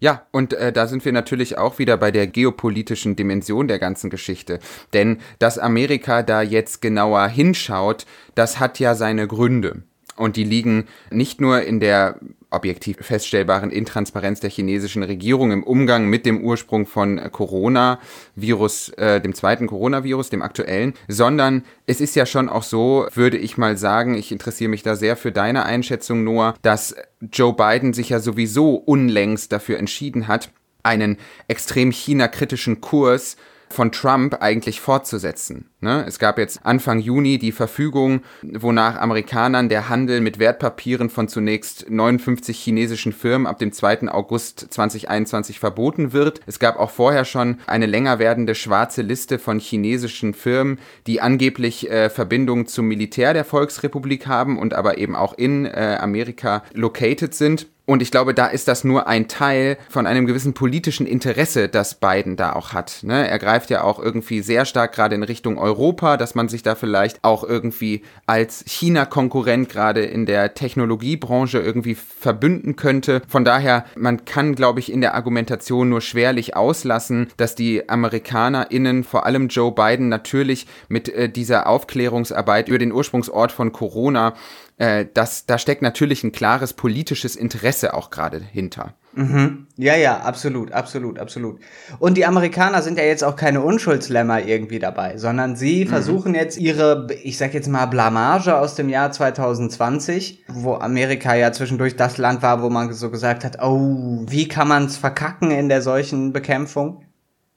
[0.00, 4.10] Ja, und äh, da sind wir natürlich auch wieder bei der geopolitischen Dimension der ganzen
[4.10, 4.58] Geschichte.
[4.92, 9.84] Denn dass Amerika da jetzt genauer hinschaut, das hat ja seine Gründe.
[10.16, 12.18] Und die liegen nicht nur in der
[12.54, 19.34] objektiv feststellbaren Intransparenz der chinesischen Regierung im Umgang mit dem Ursprung von Corona-Virus, äh, dem
[19.34, 24.14] zweiten Coronavirus, dem aktuellen, sondern es ist ja schon auch so, würde ich mal sagen,
[24.14, 28.74] ich interessiere mich da sehr für deine Einschätzung, Noah, dass Joe Biden sich ja sowieso
[28.74, 30.50] unlängst dafür entschieden hat,
[30.82, 31.16] einen
[31.48, 33.36] extrem China-kritischen Kurs
[33.74, 35.68] von Trump eigentlich fortzusetzen.
[35.80, 36.04] Ne?
[36.06, 41.90] Es gab jetzt Anfang Juni die Verfügung, wonach Amerikanern der Handel mit Wertpapieren von zunächst
[41.90, 44.08] 59 chinesischen Firmen ab dem 2.
[44.08, 46.40] August 2021 verboten wird.
[46.46, 51.90] Es gab auch vorher schon eine länger werdende schwarze Liste von chinesischen Firmen, die angeblich
[51.90, 57.34] äh, Verbindungen zum Militär der Volksrepublik haben und aber eben auch in äh, Amerika located
[57.34, 57.66] sind.
[57.86, 61.94] Und ich glaube, da ist das nur ein Teil von einem gewissen politischen Interesse, das
[61.94, 63.00] Biden da auch hat.
[63.02, 63.28] Ne?
[63.28, 66.76] Er greift ja auch irgendwie sehr stark gerade in Richtung Europa, dass man sich da
[66.76, 73.20] vielleicht auch irgendwie als China-Konkurrent gerade in der Technologiebranche irgendwie verbünden könnte.
[73.28, 79.04] Von daher, man kann, glaube ich, in der Argumentation nur schwerlich auslassen, dass die AmerikanerInnen,
[79.04, 84.34] vor allem Joe Biden, natürlich mit äh, dieser Aufklärungsarbeit über den Ursprungsort von Corona
[84.76, 88.94] äh, das, da steckt natürlich ein klares politisches Interesse auch gerade hinter.
[89.16, 89.68] Mhm.
[89.76, 91.60] Ja, ja, absolut, absolut, absolut.
[92.00, 95.88] Und die Amerikaner sind ja jetzt auch keine Unschuldslämmer irgendwie dabei, sondern sie mhm.
[95.88, 101.52] versuchen jetzt ihre, ich sag jetzt mal, Blamage aus dem Jahr 2020, wo Amerika ja
[101.52, 105.52] zwischendurch das Land war, wo man so gesagt hat, oh, wie kann man es verkacken
[105.52, 107.04] in der solchen Bekämpfung?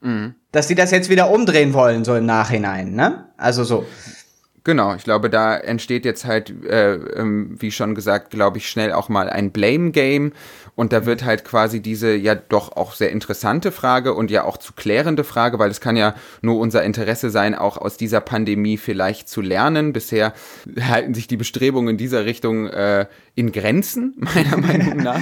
[0.02, 0.36] Mhm.
[0.52, 3.26] Dass sie das jetzt wieder umdrehen wollen, so im Nachhinein, ne?
[3.38, 3.86] Also so.
[4.68, 8.92] Genau, ich glaube, da entsteht jetzt halt, äh, ähm, wie schon gesagt, glaube ich, schnell
[8.92, 10.34] auch mal ein Blame-Game.
[10.76, 14.58] Und da wird halt quasi diese ja doch auch sehr interessante Frage und ja auch
[14.58, 18.76] zu klärende Frage, weil es kann ja nur unser Interesse sein, auch aus dieser Pandemie
[18.76, 19.94] vielleicht zu lernen.
[19.94, 20.34] Bisher
[20.82, 25.22] halten sich die Bestrebungen in dieser Richtung äh, in Grenzen, meiner Meinung nach.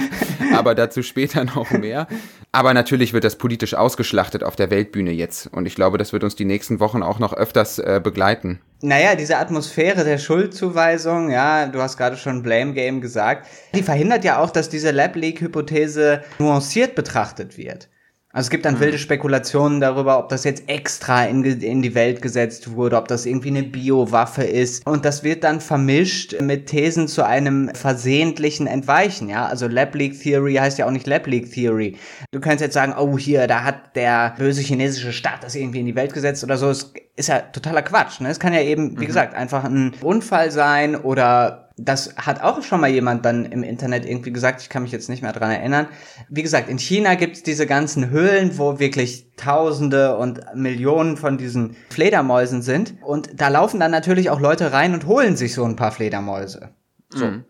[0.56, 2.08] Aber dazu später noch mehr.
[2.50, 5.46] Aber natürlich wird das politisch ausgeschlachtet auf der Weltbühne jetzt.
[5.52, 8.58] Und ich glaube, das wird uns die nächsten Wochen auch noch öfters äh, begleiten.
[8.82, 14.22] Naja, diese Atmosphäre der Schuldzuweisung, ja, du hast gerade schon Blame Game gesagt, die verhindert
[14.22, 17.88] ja auch, dass diese Lab Leak-Hypothese nuanciert betrachtet wird.
[18.36, 18.80] Also es gibt dann mhm.
[18.80, 23.24] wilde Spekulationen darüber, ob das jetzt extra in, in die Welt gesetzt wurde, ob das
[23.24, 24.86] irgendwie eine Biowaffe ist.
[24.86, 29.46] Und das wird dann vermischt mit Thesen zu einem versehentlichen Entweichen, ja.
[29.46, 31.96] Also Lab Leak Theory heißt ja auch nicht Lab Leak Theory.
[32.30, 35.86] Du kannst jetzt sagen, oh hier, da hat der böse chinesische Staat das irgendwie in
[35.86, 36.68] die Welt gesetzt oder so.
[36.68, 38.28] Es ist ja totaler Quatsch, ne?
[38.28, 39.06] Es kann ja eben, wie mhm.
[39.06, 44.06] gesagt, einfach ein Unfall sein oder das hat auch schon mal jemand dann im Internet
[44.06, 45.88] irgendwie gesagt, ich kann mich jetzt nicht mehr dran erinnern.
[46.30, 51.76] Wie gesagt, in China gibt's diese ganzen Höhlen, wo wirklich Tausende und Millionen von diesen
[51.90, 52.94] Fledermäusen sind.
[53.02, 56.70] Und da laufen dann natürlich auch Leute rein und holen sich so ein paar Fledermäuse.
[57.10, 57.26] So.
[57.26, 57.44] Mhm.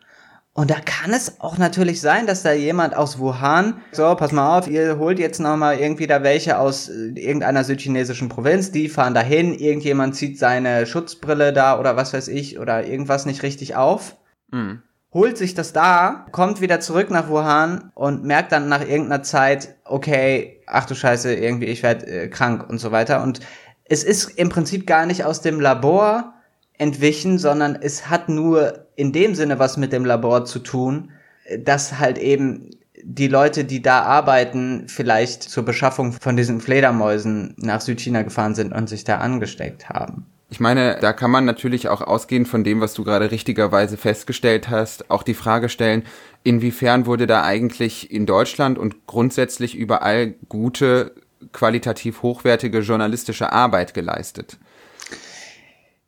[0.57, 4.57] Und da kann es auch natürlich sein, dass da jemand aus Wuhan, so, pass mal
[4.57, 9.13] auf, ihr holt jetzt nochmal irgendwie da welche aus äh, irgendeiner südchinesischen Provinz, die fahren
[9.13, 14.17] dahin, irgendjemand zieht seine Schutzbrille da oder was weiß ich oder irgendwas nicht richtig auf,
[14.51, 14.81] mhm.
[15.13, 19.77] holt sich das da, kommt wieder zurück nach Wuhan und merkt dann nach irgendeiner Zeit,
[19.85, 23.23] okay, ach du Scheiße, irgendwie ich werde äh, krank und so weiter.
[23.23, 23.41] Und
[23.85, 26.33] es ist im Prinzip gar nicht aus dem Labor
[26.79, 31.13] entwichen, sondern es hat nur in dem Sinne was mit dem Labor zu tun,
[31.59, 32.71] dass halt eben
[33.03, 38.73] die Leute, die da arbeiten, vielleicht zur Beschaffung von diesen Fledermäusen nach Südchina gefahren sind
[38.73, 40.27] und sich da angesteckt haben.
[40.49, 44.71] Ich meine, da kann man natürlich auch ausgehend von dem, was du gerade richtigerweise festgestellt
[44.71, 46.05] hast, auch die Frage stellen,
[46.45, 51.15] inwiefern wurde da eigentlich in Deutschland und grundsätzlich überall gute,
[51.53, 54.59] qualitativ hochwertige journalistische Arbeit geleistet?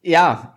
[0.02, 0.54] Ja,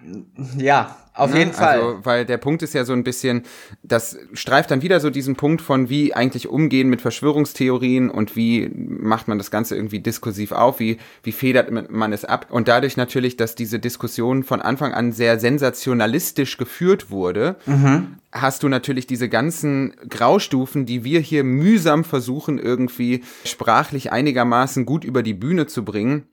[0.58, 1.40] ja, auf ne?
[1.40, 1.82] jeden Fall.
[1.82, 3.44] Also, weil der Punkt ist ja so ein bisschen,
[3.84, 8.70] das streift dann wieder so diesen Punkt von, wie eigentlich umgehen mit Verschwörungstheorien und wie
[8.74, 12.48] macht man das Ganze irgendwie diskursiv auf, wie, wie federt man es ab.
[12.50, 18.18] Und dadurch natürlich, dass diese Diskussion von Anfang an sehr sensationalistisch geführt wurde, mhm.
[18.32, 25.04] hast du natürlich diese ganzen Graustufen, die wir hier mühsam versuchen, irgendwie sprachlich einigermaßen gut
[25.04, 26.28] über die Bühne zu bringen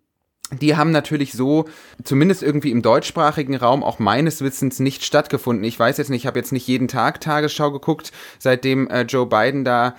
[0.51, 1.67] die haben natürlich so,
[2.05, 5.65] zumindest irgendwie im deutschsprachigen Raum, auch meines Wissens nicht stattgefunden.
[5.65, 9.27] Ich weiß jetzt nicht, ich habe jetzt nicht jeden Tag Tagesschau geguckt, seitdem äh, Joe
[9.27, 9.95] Biden da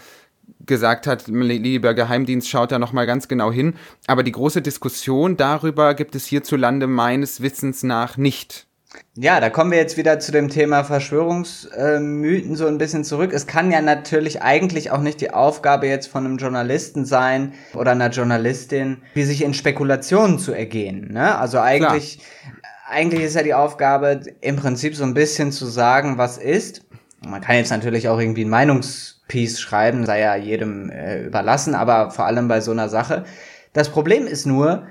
[0.65, 3.75] gesagt hat, lieber Geheimdienst, schaut da nochmal ganz genau hin.
[4.07, 8.68] Aber die große Diskussion darüber gibt es hierzulande meines Wissens nach nicht.
[9.15, 13.34] Ja, da kommen wir jetzt wieder zu dem Thema Verschwörungsmythen so ein bisschen zurück.
[13.34, 17.91] Es kann ja natürlich eigentlich auch nicht die Aufgabe jetzt von einem Journalisten sein oder
[17.91, 21.13] einer Journalistin, wie sich in Spekulationen zu ergehen.
[21.13, 21.38] Ne?
[21.38, 22.54] Also eigentlich, Klar.
[22.89, 26.84] eigentlich ist ja die Aufgabe im Prinzip so ein bisschen zu sagen, was ist.
[27.21, 32.10] Man kann jetzt natürlich auch irgendwie ein Meinungspiece schreiben, sei ja jedem äh, überlassen, aber
[32.10, 33.25] vor allem bei so einer Sache.
[33.73, 34.88] Das Problem ist nur,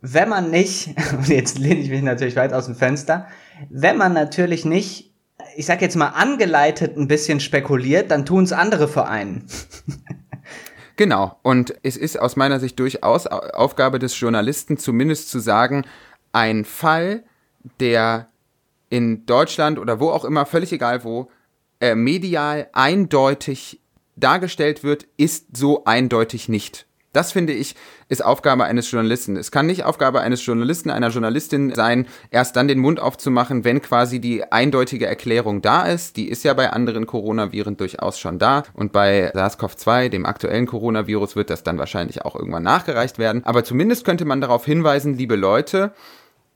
[0.00, 3.26] wenn man nicht, und jetzt lehne ich mich natürlich weit aus dem Fenster,
[3.70, 5.12] wenn man natürlich nicht,
[5.56, 9.46] ich sag jetzt mal, angeleitet ein bisschen spekuliert, dann tun es andere für einen.
[10.98, 15.84] Genau, und es ist aus meiner Sicht durchaus Aufgabe des Journalisten, zumindest zu sagen,
[16.32, 17.22] ein Fall,
[17.78, 18.26] der
[18.90, 21.30] in Deutschland oder wo auch immer, völlig egal wo,
[21.78, 23.80] äh, medial eindeutig
[24.16, 26.87] dargestellt wird, ist so eindeutig nicht.
[27.18, 27.74] Das finde ich,
[28.08, 29.36] ist Aufgabe eines Journalisten.
[29.36, 33.82] Es kann nicht Aufgabe eines Journalisten, einer Journalistin sein, erst dann den Mund aufzumachen, wenn
[33.82, 36.16] quasi die eindeutige Erklärung da ist.
[36.16, 38.62] Die ist ja bei anderen Coronaviren durchaus schon da.
[38.72, 43.44] Und bei SARS-CoV-2, dem aktuellen Coronavirus, wird das dann wahrscheinlich auch irgendwann nachgereicht werden.
[43.44, 45.90] Aber zumindest könnte man darauf hinweisen, liebe Leute,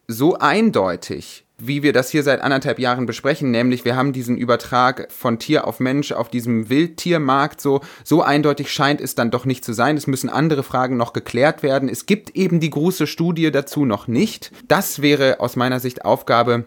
[0.07, 5.09] so eindeutig wie wir das hier seit anderthalb Jahren besprechen, nämlich wir haben diesen Übertrag
[5.13, 9.65] von Tier auf Mensch auf diesem Wildtiermarkt so, so eindeutig scheint es dann doch nicht
[9.65, 9.97] zu sein.
[9.97, 11.89] Es müssen andere Fragen noch geklärt werden.
[11.89, 14.51] Es gibt eben die große Studie dazu noch nicht.
[14.67, 16.67] Das wäre aus meiner Sicht Aufgabe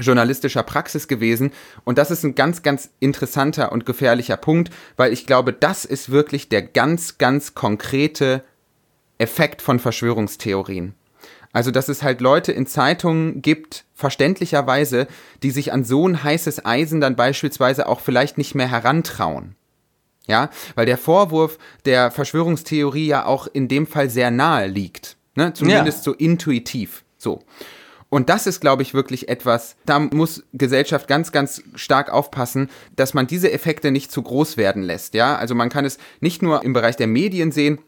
[0.00, 1.52] journalistischer Praxis gewesen.
[1.84, 6.10] Und das ist ein ganz, ganz interessanter und gefährlicher Punkt, weil ich glaube, das ist
[6.10, 8.42] wirklich der ganz, ganz konkrete
[9.18, 10.94] Effekt von Verschwörungstheorien.
[11.52, 15.06] Also, dass es halt Leute in Zeitungen gibt, verständlicherweise,
[15.42, 19.54] die sich an so ein heißes Eisen dann beispielsweise auch vielleicht nicht mehr herantrauen.
[20.26, 25.16] Ja, weil der Vorwurf der Verschwörungstheorie ja auch in dem Fall sehr nahe liegt.
[25.34, 25.52] Ne?
[25.52, 26.04] Zumindest ja.
[26.04, 27.04] so intuitiv.
[27.18, 27.40] So.
[28.08, 33.14] Und das ist, glaube ich, wirklich etwas, da muss Gesellschaft ganz, ganz stark aufpassen, dass
[33.14, 35.14] man diese Effekte nicht zu groß werden lässt.
[35.14, 37.78] Ja, also man kann es nicht nur im Bereich der Medien sehen,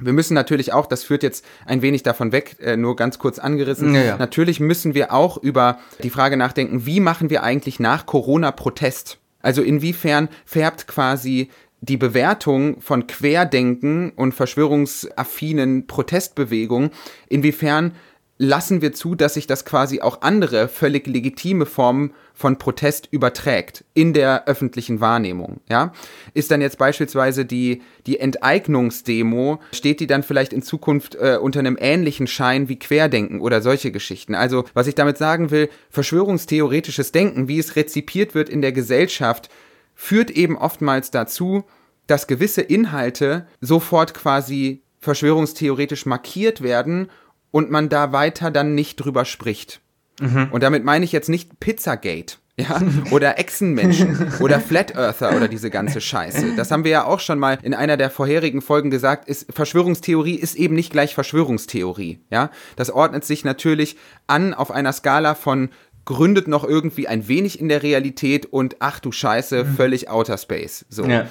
[0.00, 3.38] wir müssen natürlich auch, das führt jetzt ein wenig davon weg, äh, nur ganz kurz
[3.38, 4.16] angerissen, ja, ja.
[4.16, 9.18] natürlich müssen wir auch über die Frage nachdenken, wie machen wir eigentlich nach Corona Protest?
[9.42, 16.90] Also inwiefern färbt quasi die Bewertung von Querdenken und verschwörungsaffinen Protestbewegungen,
[17.28, 17.92] inwiefern
[18.42, 23.84] lassen wir zu, dass sich das quasi auch andere völlig legitime Formen von Protest überträgt
[23.92, 25.92] in der öffentlichen Wahrnehmung, ja?
[26.32, 31.58] Ist dann jetzt beispielsweise die, die Enteignungsdemo, steht die dann vielleicht in Zukunft äh, unter
[31.58, 34.34] einem ähnlichen Schein wie Querdenken oder solche Geschichten?
[34.34, 39.50] Also, was ich damit sagen will, verschwörungstheoretisches Denken, wie es rezipiert wird in der Gesellschaft,
[39.94, 41.64] führt eben oftmals dazu,
[42.06, 47.10] dass gewisse Inhalte sofort quasi verschwörungstheoretisch markiert werden
[47.50, 49.80] und man da weiter dann nicht drüber spricht.
[50.20, 50.48] Mhm.
[50.50, 52.36] Und damit meine ich jetzt nicht Pizzagate.
[52.56, 52.78] Ja,
[53.10, 56.56] oder Echsenmenschen oder Flat Earther oder diese ganze Scheiße.
[56.56, 60.34] Das haben wir ja auch schon mal in einer der vorherigen Folgen gesagt, ist Verschwörungstheorie
[60.34, 62.50] ist eben nicht gleich Verschwörungstheorie, ja?
[62.76, 65.70] Das ordnet sich natürlich an auf einer Skala von
[66.04, 69.76] gründet noch irgendwie ein wenig in der Realität und ach du Scheiße, mhm.
[69.76, 70.84] völlig Outer Space.
[70.90, 71.06] So.
[71.06, 71.28] Ja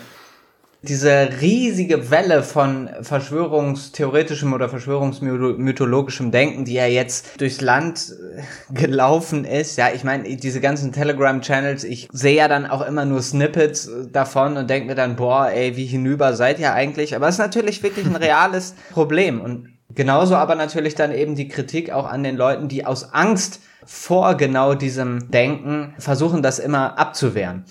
[0.82, 9.44] diese riesige Welle von verschwörungstheoretischem oder verschwörungsmythologischem Denken, die ja jetzt durchs Land äh, gelaufen
[9.44, 9.78] ist.
[9.78, 14.08] Ja, ich meine, diese ganzen Telegram-Channels, ich sehe ja dann auch immer nur Snippets äh,
[14.10, 17.14] davon und denke mir dann, boah, ey, wie hinüber seid ihr eigentlich?
[17.14, 19.42] Aber es ist natürlich wirklich ein reales Problem.
[19.42, 23.60] Und genauso aber natürlich dann eben die Kritik auch an den Leuten, die aus Angst
[23.86, 27.66] vor genau diesem Denken versuchen, das immer abzuwehren.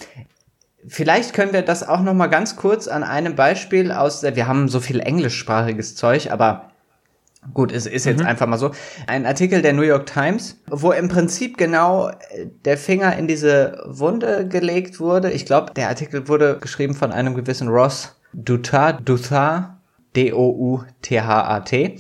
[0.87, 4.47] Vielleicht können wir das auch noch mal ganz kurz an einem Beispiel aus der, wir
[4.47, 6.71] haben so viel englischsprachiges Zeug, aber
[7.53, 8.27] gut, es ist jetzt mhm.
[8.27, 8.71] einfach mal so.
[9.07, 12.11] Ein Artikel der New York Times, wo im Prinzip genau
[12.65, 15.31] der Finger in diese Wunde gelegt wurde.
[15.31, 19.79] Ich glaube, der Artikel wurde geschrieben von einem gewissen Ross Dutat, Dutat,
[20.15, 21.99] D-O-U-T-H-A-T.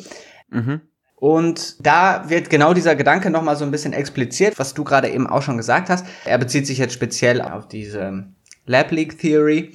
[0.50, 0.80] Mhm.
[1.16, 5.26] Und da wird genau dieser Gedanke nochmal so ein bisschen expliziert, was du gerade eben
[5.26, 6.06] auch schon gesagt hast.
[6.24, 8.24] Er bezieht sich jetzt speziell auf diese
[8.68, 9.72] Lab Leak Theory,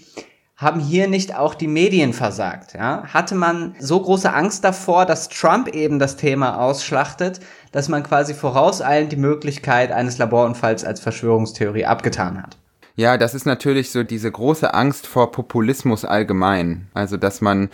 [0.55, 2.73] haben hier nicht auch die Medien versagt?
[2.73, 3.03] Ja?
[3.07, 7.39] Hatte man so große Angst davor, dass Trump eben das Thema ausschlachtet,
[7.71, 12.57] dass man quasi vorauseilend die Möglichkeit eines Laborunfalls als Verschwörungstheorie abgetan hat?
[12.95, 16.87] Ja, das ist natürlich so diese große Angst vor Populismus allgemein.
[16.93, 17.69] Also, dass man,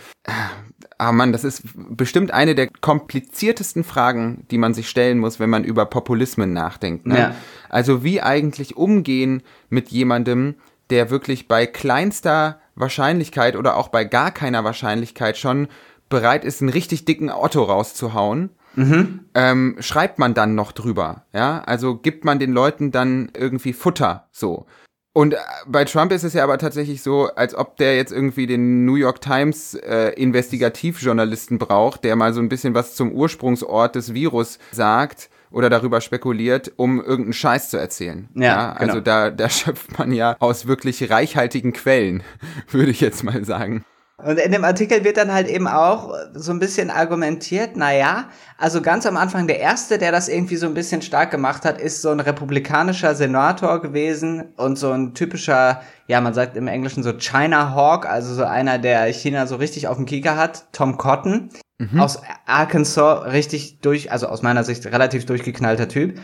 [0.96, 5.50] ah Mann, das ist bestimmt eine der kompliziertesten Fragen, die man sich stellen muss, wenn
[5.50, 7.06] man über Populismen nachdenkt.
[7.06, 7.18] Ne?
[7.18, 7.34] Ja.
[7.68, 10.54] Also, wie eigentlich umgehen mit jemandem,
[10.90, 15.68] der wirklich bei kleinster Wahrscheinlichkeit oder auch bei gar keiner Wahrscheinlichkeit schon
[16.08, 19.20] bereit ist, einen richtig dicken Otto rauszuhauen, mhm.
[19.34, 21.24] ähm, schreibt man dann noch drüber.
[21.32, 24.66] Ja, also gibt man den Leuten dann irgendwie Futter so.
[25.12, 28.46] Und äh, bei Trump ist es ja aber tatsächlich so, als ob der jetzt irgendwie
[28.46, 33.96] den New York Times äh, Investigativjournalisten braucht, der mal so ein bisschen was zum Ursprungsort
[33.96, 38.28] des Virus sagt oder darüber spekuliert, um irgendeinen Scheiß zu erzählen.
[38.34, 39.04] Ja, ja also genau.
[39.04, 42.22] da, da schöpft man ja aus wirklich reichhaltigen Quellen,
[42.70, 43.84] würde ich jetzt mal sagen.
[44.24, 48.82] Und in dem Artikel wird dann halt eben auch so ein bisschen argumentiert, naja, also
[48.82, 52.02] ganz am Anfang der erste, der das irgendwie so ein bisschen stark gemacht hat, ist
[52.02, 57.12] so ein republikanischer Senator gewesen und so ein typischer, ja, man sagt im Englischen so
[57.14, 61.50] China Hawk, also so einer, der China so richtig auf dem Kieker hat, Tom Cotton.
[61.78, 61.98] Mhm.
[61.98, 66.18] Aus Arkansas richtig durch, also aus meiner Sicht relativ durchgeknallter Typ.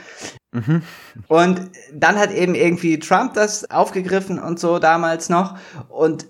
[0.52, 0.82] Mhm.
[1.28, 5.56] Und dann hat eben irgendwie Trump das aufgegriffen und so damals noch.
[5.88, 6.26] Und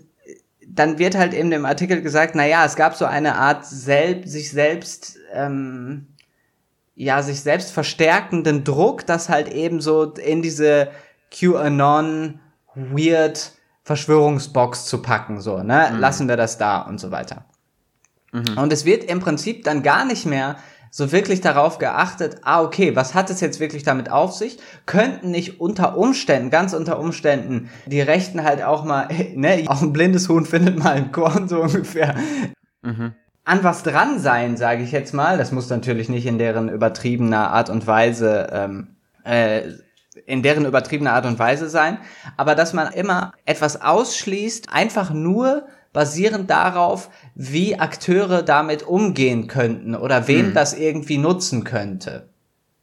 [0.79, 4.27] dann wird halt in dem Artikel gesagt, na ja, es gab so eine Art selb,
[4.27, 6.09] sich selbst, ähm,
[6.95, 10.89] ja, sich selbst verstärkenden Druck, dass halt eben so in diese
[11.31, 12.41] QAnon
[12.75, 13.53] weird
[13.83, 15.91] Verschwörungsbox zu packen, so, ne?
[15.93, 15.99] Mhm.
[15.99, 17.45] Lassen wir das da und so weiter.
[18.33, 18.59] Mhm.
[18.59, 20.57] Und es wird im Prinzip dann gar nicht mehr
[20.91, 24.59] so wirklich darauf geachtet, ah, okay, was hat es jetzt wirklich damit auf sich?
[24.87, 29.93] Könnten nicht unter Umständen, ganz unter Umständen, die Rechten halt auch mal, ne, auch ein
[29.93, 32.15] blindes Huhn findet mal ein Korn, so ungefähr.
[32.83, 33.15] Mhm.
[33.45, 35.39] An was dran sein, sage ich jetzt mal.
[35.39, 39.63] Das muss natürlich nicht in deren übertriebener Art und Weise ähm, äh,
[40.25, 41.99] in deren übertriebener Art und Weise sein,
[42.37, 45.67] aber dass man immer etwas ausschließt, einfach nur
[45.97, 50.55] basierend darauf, wie Akteure damit umgehen könnten oder wem hm.
[50.55, 52.29] das irgendwie nutzen könnte.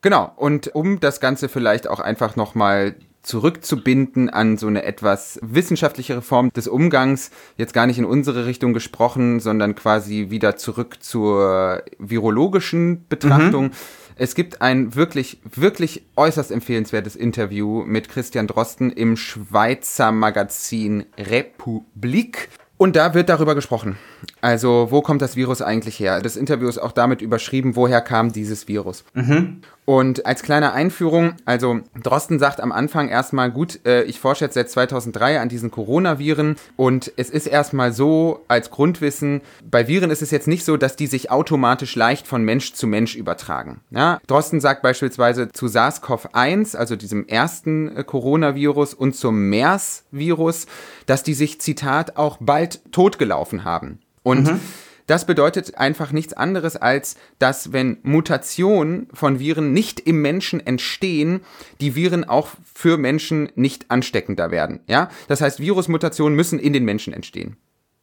[0.02, 6.24] Genau, und um das Ganze vielleicht auch einfach nochmal zurückzubinden an so eine etwas wissenschaftlichere
[6.24, 11.84] Form des Umgangs, jetzt gar nicht in unsere Richtung gesprochen, sondern quasi wieder zurück zur
[12.00, 13.66] virologischen Betrachtung.
[13.66, 13.72] Mhm
[14.16, 22.50] es gibt ein wirklich, wirklich äußerst empfehlenswertes Interview mit Christian Drosten im Schweizer Magazin Republik.
[22.84, 23.98] Und da wird darüber gesprochen.
[24.44, 26.20] Also, wo kommt das Virus eigentlich her?
[26.20, 29.06] Das Interview ist auch damit überschrieben, woher kam dieses Virus.
[29.14, 29.62] Mhm.
[29.86, 34.56] Und als kleine Einführung, also Drosten sagt am Anfang erstmal, gut, äh, ich forsche jetzt
[34.56, 40.22] seit 2003 an diesen Coronaviren und es ist erstmal so als Grundwissen, bei Viren ist
[40.22, 43.80] es jetzt nicht so, dass die sich automatisch leicht von Mensch zu Mensch übertragen.
[43.92, 44.20] Ja?
[44.28, 50.66] Drosten sagt beispielsweise zu SARS-CoV-1, also diesem ersten äh, Coronavirus und zum MERS-Virus,
[51.06, 54.00] dass die sich, Zitat, auch bald totgelaufen haben.
[54.24, 54.60] Und mhm.
[55.06, 61.42] Das bedeutet einfach nichts anderes als, dass wenn Mutationen von Viren nicht im Menschen entstehen,
[61.82, 64.80] die Viren auch für Menschen nicht ansteckender werden.
[64.88, 67.58] Ja, das heißt, Virusmutationen müssen in den Menschen entstehen.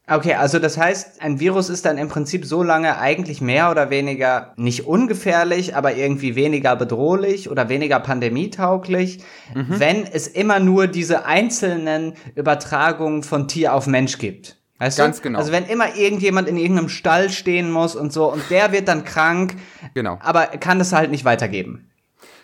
[0.06, 3.90] Okay, also das heißt, ein Virus ist dann im Prinzip so lange eigentlich mehr oder
[3.90, 9.20] weniger nicht ungefährlich, aber irgendwie weniger bedrohlich oder weniger pandemietauglich,
[9.54, 9.66] mhm.
[9.68, 14.59] wenn es immer nur diese einzelnen Übertragungen von Tier auf Mensch gibt.
[14.80, 15.24] Weißt Ganz du?
[15.24, 15.38] genau.
[15.38, 19.04] Also wenn immer irgendjemand in irgendeinem Stall stehen muss und so und der wird dann
[19.04, 19.54] krank,
[19.94, 20.18] genau.
[20.22, 21.90] aber kann es halt nicht weitergeben.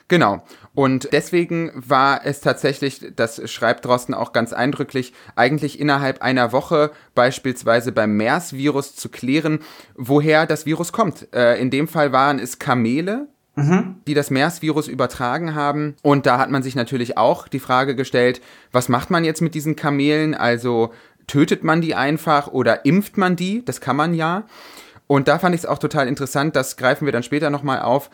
[0.09, 0.45] Genau.
[0.75, 6.93] Und deswegen war es tatsächlich, das schreibt Drosten auch ganz eindrücklich, eigentlich innerhalb einer Woche
[7.15, 9.61] beispielsweise beim MERS-Virus zu klären,
[9.95, 11.33] woher das Virus kommt.
[11.35, 13.97] Äh, in dem Fall waren es Kamele, mhm.
[14.07, 15.97] die das MERS-Virus übertragen haben.
[16.03, 19.55] Und da hat man sich natürlich auch die Frage gestellt, was macht man jetzt mit
[19.55, 20.35] diesen Kamelen?
[20.35, 20.93] Also
[21.27, 23.65] tötet man die einfach oder impft man die?
[23.65, 24.45] Das kann man ja.
[25.09, 28.11] Und da fand ich es auch total interessant, das greifen wir dann später nochmal auf.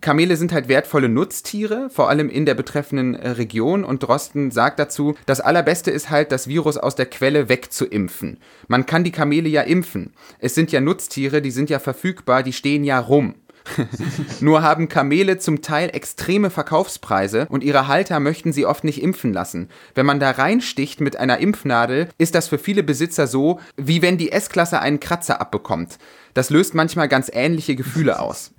[0.00, 3.84] Kamele sind halt wertvolle Nutztiere, vor allem in der betreffenden äh, Region.
[3.84, 8.38] Und Drosten sagt dazu, das Allerbeste ist halt, das Virus aus der Quelle wegzuimpfen.
[8.68, 10.14] Man kann die Kamele ja impfen.
[10.38, 13.34] Es sind ja Nutztiere, die sind ja verfügbar, die stehen ja rum.
[14.40, 19.32] Nur haben Kamele zum Teil extreme Verkaufspreise und ihre Halter möchten sie oft nicht impfen
[19.32, 19.68] lassen.
[19.94, 24.18] Wenn man da reinsticht mit einer Impfnadel, ist das für viele Besitzer so, wie wenn
[24.18, 25.98] die S-Klasse einen Kratzer abbekommt.
[26.34, 28.52] Das löst manchmal ganz ähnliche Gefühle aus.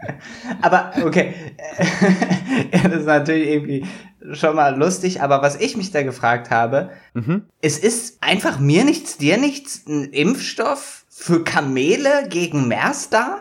[0.62, 1.34] aber okay,
[2.72, 3.86] ja, das ist natürlich irgendwie
[4.32, 7.44] schon mal lustig, aber was ich mich da gefragt habe, mhm.
[7.60, 13.40] es ist einfach mir nichts, dir nichts, ein Impfstoff für Kamele gegen MERS da?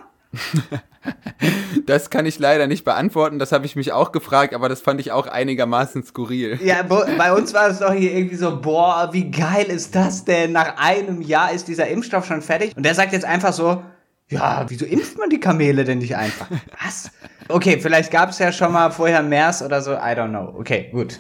[1.86, 5.02] Das kann ich leider nicht beantworten, das habe ich mich auch gefragt, aber das fand
[5.02, 6.60] ich auch einigermaßen skurril.
[6.64, 10.52] Ja, bei uns war es doch hier irgendwie so, boah, wie geil ist das denn?
[10.52, 12.76] Nach einem Jahr ist dieser Impfstoff schon fertig.
[12.78, 13.84] Und der sagt jetzt einfach so,
[14.30, 16.48] ja, wieso impft man die Kamele denn nicht einfach?
[16.84, 17.12] Was?
[17.50, 20.56] Okay, vielleicht gab es ja schon mal vorher MERS oder so, I don't know.
[20.58, 21.20] Okay, gut.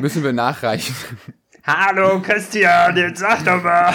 [0.00, 0.94] Müssen wir nachreichen.
[1.64, 3.92] Hallo Christian, jetzt sag doch mal.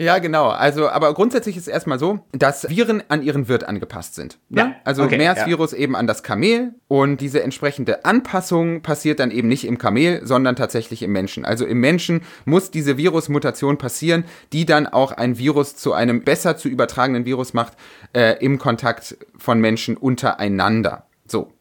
[0.00, 0.48] Ja, genau.
[0.48, 4.38] Also, aber grundsätzlich ist es erstmal so, dass Viren an ihren Wirt angepasst sind.
[4.48, 4.60] Ne?
[4.62, 4.74] Ja.
[4.82, 5.78] Also okay, MERS-Virus ja.
[5.78, 10.56] eben an das Kamel und diese entsprechende Anpassung passiert dann eben nicht im Kamel, sondern
[10.56, 11.44] tatsächlich im Menschen.
[11.44, 14.24] Also im Menschen muss diese Virusmutation passieren,
[14.54, 17.74] die dann auch ein Virus zu einem besser zu übertragenen Virus macht
[18.14, 21.04] äh, im Kontakt von Menschen untereinander.
[21.26, 21.52] So.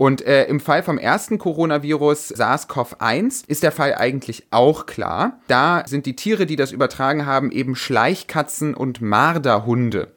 [0.00, 5.40] Und äh, im Fall vom ersten Coronavirus SARS-CoV-1 ist der Fall eigentlich auch klar.
[5.46, 10.14] Da sind die Tiere, die das übertragen haben, eben Schleichkatzen und Marderhunde.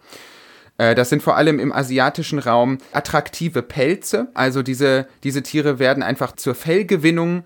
[0.77, 4.29] Äh, das sind vor allem im asiatischen Raum attraktive Pelze.
[4.33, 7.43] Also diese, diese Tiere werden einfach zur Fellgewinnung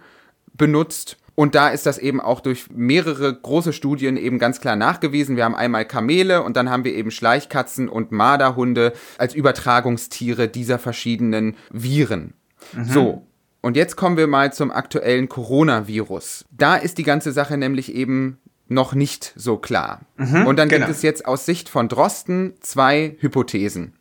[0.53, 5.35] benutzt und da ist das eben auch durch mehrere große Studien eben ganz klar nachgewiesen.
[5.35, 10.79] Wir haben einmal Kamele und dann haben wir eben Schleichkatzen und Marderhunde als Übertragungstiere dieser
[10.79, 12.33] verschiedenen Viren.
[12.73, 12.85] Mhm.
[12.85, 13.27] So.
[13.61, 16.45] Und jetzt kommen wir mal zum aktuellen Coronavirus.
[16.49, 20.01] Da ist die ganze Sache nämlich eben noch nicht so klar.
[20.15, 20.87] Mhm, und dann genau.
[20.87, 23.93] gibt es jetzt aus Sicht von Drosten zwei Hypothesen.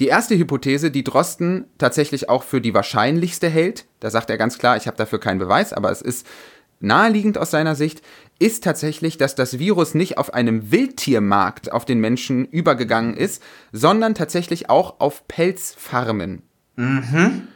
[0.00, 4.56] Die erste Hypothese, die Drosten tatsächlich auch für die wahrscheinlichste hält, da sagt er ganz
[4.56, 6.24] klar, ich habe dafür keinen Beweis, aber es ist
[6.80, 8.02] naheliegend aus seiner Sicht,
[8.38, 14.14] ist tatsächlich, dass das Virus nicht auf einem Wildtiermarkt auf den Menschen übergegangen ist, sondern
[14.14, 16.42] tatsächlich auch auf Pelzfarmen.
[16.76, 17.48] Mhm.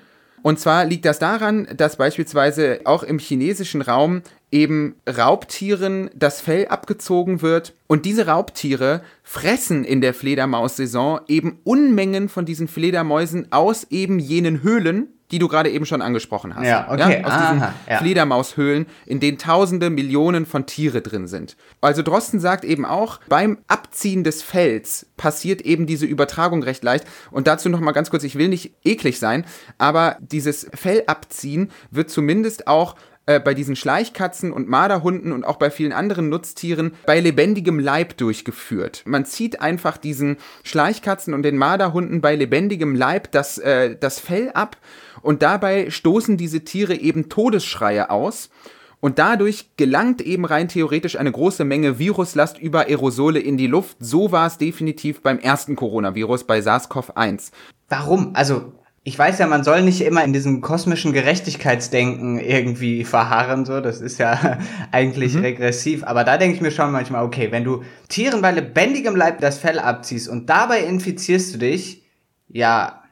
[0.43, 6.66] Und zwar liegt das daran, dass beispielsweise auch im chinesischen Raum eben Raubtieren das Fell
[6.66, 13.87] abgezogen wird und diese Raubtiere fressen in der Fledermaussaison eben Unmengen von diesen Fledermäusen aus
[13.91, 16.66] eben jenen Höhlen, die du gerade eben schon angesprochen hast.
[16.66, 17.20] Ja, okay.
[17.20, 17.99] Ja, aus Aha, diesen ja.
[17.99, 21.57] Fledermaushöhlen, in denen tausende, Millionen von Tiere drin sind.
[21.80, 27.07] Also Drosten sagt eben auch, beim Abziehen des Fells passiert eben diese Übertragung recht leicht.
[27.30, 29.47] Und dazu noch mal ganz kurz, ich will nicht eklig sein,
[29.78, 32.95] aber dieses Fellabziehen wird zumindest auch
[33.27, 38.16] äh, bei diesen Schleichkatzen und Marderhunden und auch bei vielen anderen Nutztieren bei lebendigem Leib
[38.16, 39.03] durchgeführt.
[39.07, 44.51] Man zieht einfach diesen Schleichkatzen und den Marderhunden bei lebendigem Leib das, äh, das Fell
[44.55, 44.77] ab
[45.23, 48.51] und dabei stoßen diese Tiere eben Todesschreie aus.
[48.99, 53.97] Und dadurch gelangt eben rein theoretisch eine große Menge Viruslast über Aerosole in die Luft.
[53.99, 57.51] So war es definitiv beim ersten Coronavirus, bei SARS-CoV-1.
[57.89, 58.31] Warum?
[58.35, 58.73] Also
[59.05, 64.00] ich weiß ja, man soll nicht immer in diesem kosmischen Gerechtigkeitsdenken irgendwie verharren, so, das
[64.00, 64.59] ist ja
[64.92, 65.40] eigentlich mhm.
[65.40, 69.40] regressiv, aber da denke ich mir schon manchmal, okay, wenn du Tieren bei lebendigem Leib
[69.40, 72.05] das Fell abziehst und dabei infizierst du dich,
[72.48, 73.03] ja,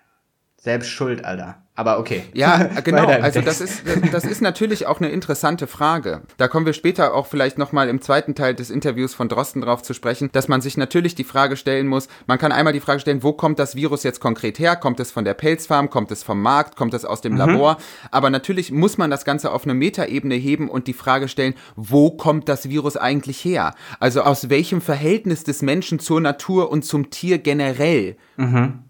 [0.56, 1.62] selbst schuld, Alter.
[1.80, 2.24] Aber okay.
[2.34, 3.06] Ja, genau.
[3.06, 6.20] Also das ist, das ist natürlich auch eine interessante Frage.
[6.36, 9.82] Da kommen wir später auch vielleicht nochmal im zweiten Teil des Interviews von Drosten drauf
[9.82, 13.00] zu sprechen, dass man sich natürlich die Frage stellen muss, man kann einmal die Frage
[13.00, 14.76] stellen, wo kommt das Virus jetzt konkret her?
[14.76, 15.88] Kommt es von der Pelzfarm?
[15.88, 16.76] Kommt es vom Markt?
[16.76, 17.38] Kommt es aus dem mhm.
[17.38, 17.78] Labor?
[18.10, 22.10] Aber natürlich muss man das Ganze auf eine Metaebene heben und die Frage stellen, wo
[22.10, 23.74] kommt das Virus eigentlich her?
[24.00, 28.16] Also aus welchem Verhältnis des Menschen zur Natur und zum Tier generell?
[28.36, 28.80] Mhm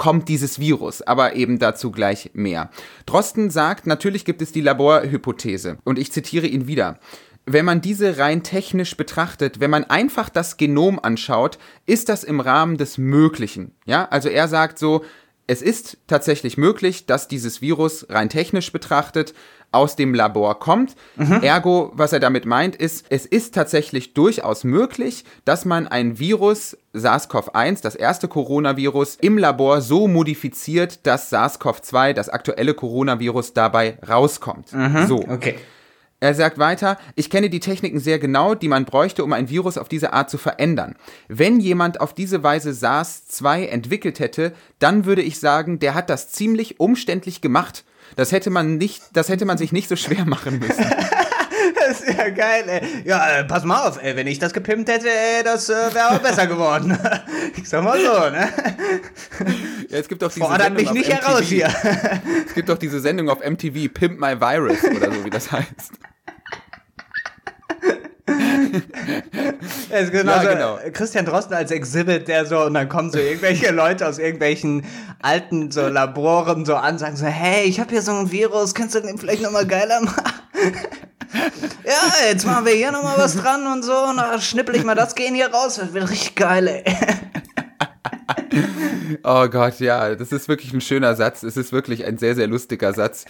[0.00, 2.70] kommt dieses Virus, aber eben dazu gleich mehr.
[3.04, 6.98] Drosten sagt, natürlich gibt es die Laborhypothese und ich zitiere ihn wieder.
[7.44, 12.40] Wenn man diese rein technisch betrachtet, wenn man einfach das Genom anschaut, ist das im
[12.40, 13.72] Rahmen des Möglichen.
[13.84, 15.04] Ja, also er sagt so,
[15.46, 19.34] es ist tatsächlich möglich, dass dieses Virus rein technisch betrachtet
[19.72, 20.96] aus dem Labor kommt.
[21.16, 21.42] Mhm.
[21.42, 26.76] Ergo, was er damit meint, ist, es ist tatsächlich durchaus möglich, dass man ein Virus
[26.94, 34.72] SARS-CoV-1, das erste Coronavirus, im Labor so modifiziert, dass SARS-CoV-2, das aktuelle Coronavirus, dabei rauskommt.
[34.72, 35.06] Mhm.
[35.06, 35.18] So.
[35.28, 35.56] Okay.
[36.22, 39.78] Er sagt weiter, ich kenne die Techniken sehr genau, die man bräuchte, um ein Virus
[39.78, 40.96] auf diese Art zu verändern.
[41.28, 46.30] Wenn jemand auf diese Weise SARS-2 entwickelt hätte, dann würde ich sagen, der hat das
[46.30, 47.84] ziemlich umständlich gemacht.
[48.16, 50.84] Das hätte man nicht, das hätte man sich nicht so schwer machen müssen.
[51.74, 53.02] das ist ja geil, ey.
[53.04, 56.10] Ja, äh, pass mal auf, ey, wenn ich das gepimpt hätte, ey, das äh, wäre
[56.10, 56.98] auch besser geworden.
[57.56, 58.48] ich sag mal so, ne?
[59.88, 61.22] Ja, es gibt doch diese Fordert mich nicht MTV.
[61.22, 61.68] heraus hier.
[62.46, 65.92] es gibt doch diese Sendung auf MTV, Pimp My Virus oder so, wie das heißt.
[69.90, 70.78] Es ist genauso ja, genau.
[70.92, 74.84] Christian Drosten als Exhibit, der so, und dann kommen so irgendwelche Leute aus irgendwelchen
[75.20, 78.94] alten so Laboren so an, sagen so, hey, ich habe hier so ein Virus, kannst
[78.94, 80.22] du den vielleicht nochmal geiler machen?
[81.84, 84.94] ja, jetzt machen wir hier nochmal was dran und so, und dann schnippel ich mal
[84.94, 86.96] das Gen hier raus, das wird richtig geil, ey.
[89.24, 91.42] oh Gott, ja, das ist wirklich ein schöner Satz.
[91.42, 93.24] Es ist wirklich ein sehr, sehr lustiger Satz.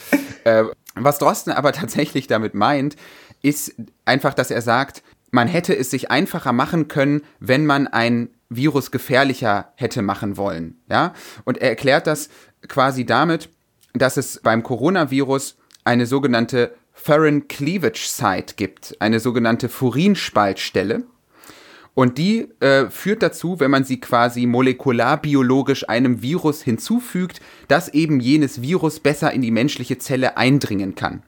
[0.45, 2.97] Äh, was Drosten aber tatsächlich damit meint,
[3.43, 3.75] ist
[4.05, 8.91] einfach, dass er sagt, man hätte es sich einfacher machen können, wenn man ein Virus
[8.91, 10.81] gefährlicher hätte machen wollen.
[10.89, 11.15] Ja?
[11.45, 12.29] Und er erklärt das
[12.69, 13.49] quasi damit,
[13.95, 21.05] dass es beim Coronavirus eine sogenannte Furin Cleavage Site gibt, eine sogenannte Furinspaltstelle.
[21.95, 28.21] Und die äh, führt dazu, wenn man sie quasi molekularbiologisch einem Virus hinzufügt, dass eben
[28.21, 31.23] jenes Virus besser in die menschliche Zelle eindringen kann.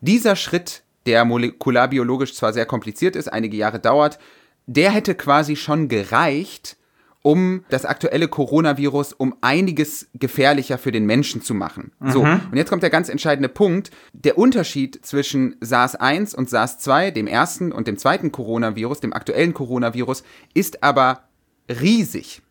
[0.00, 4.18] Dieser Schritt der molekularbiologisch zwar sehr kompliziert ist, einige Jahre dauert,
[4.66, 6.76] der hätte quasi schon gereicht,
[7.22, 11.92] um das aktuelle Coronavirus um einiges gefährlicher für den Menschen zu machen.
[12.00, 12.10] Mhm.
[12.10, 13.90] So, und jetzt kommt der ganz entscheidende Punkt.
[14.12, 20.24] Der Unterschied zwischen SARS-1 und SARS-2, dem ersten und dem zweiten Coronavirus, dem aktuellen Coronavirus,
[20.52, 21.24] ist aber
[21.68, 22.42] riesig.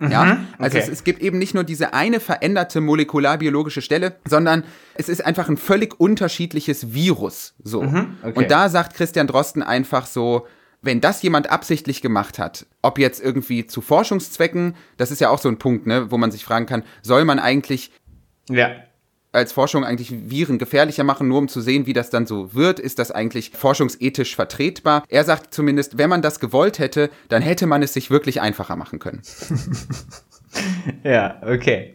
[0.00, 0.86] Ja, mhm, also okay.
[0.86, 4.62] es, es, gibt eben nicht nur diese eine veränderte molekularbiologische Stelle, sondern
[4.94, 7.54] es ist einfach ein völlig unterschiedliches Virus.
[7.64, 7.82] So.
[7.82, 8.38] Mhm, okay.
[8.38, 10.46] Und da sagt Christian Drosten einfach so,
[10.82, 15.40] wenn das jemand absichtlich gemacht hat, ob jetzt irgendwie zu Forschungszwecken, das ist ja auch
[15.40, 17.90] so ein Punkt, ne, wo man sich fragen kann, soll man eigentlich
[18.48, 18.70] ja
[19.32, 22.80] als Forschung eigentlich Viren gefährlicher machen, nur um zu sehen, wie das dann so wird.
[22.80, 25.04] Ist das eigentlich forschungsethisch vertretbar?
[25.08, 28.76] Er sagt zumindest, wenn man das gewollt hätte, dann hätte man es sich wirklich einfacher
[28.76, 29.22] machen können.
[31.04, 31.92] ja, okay.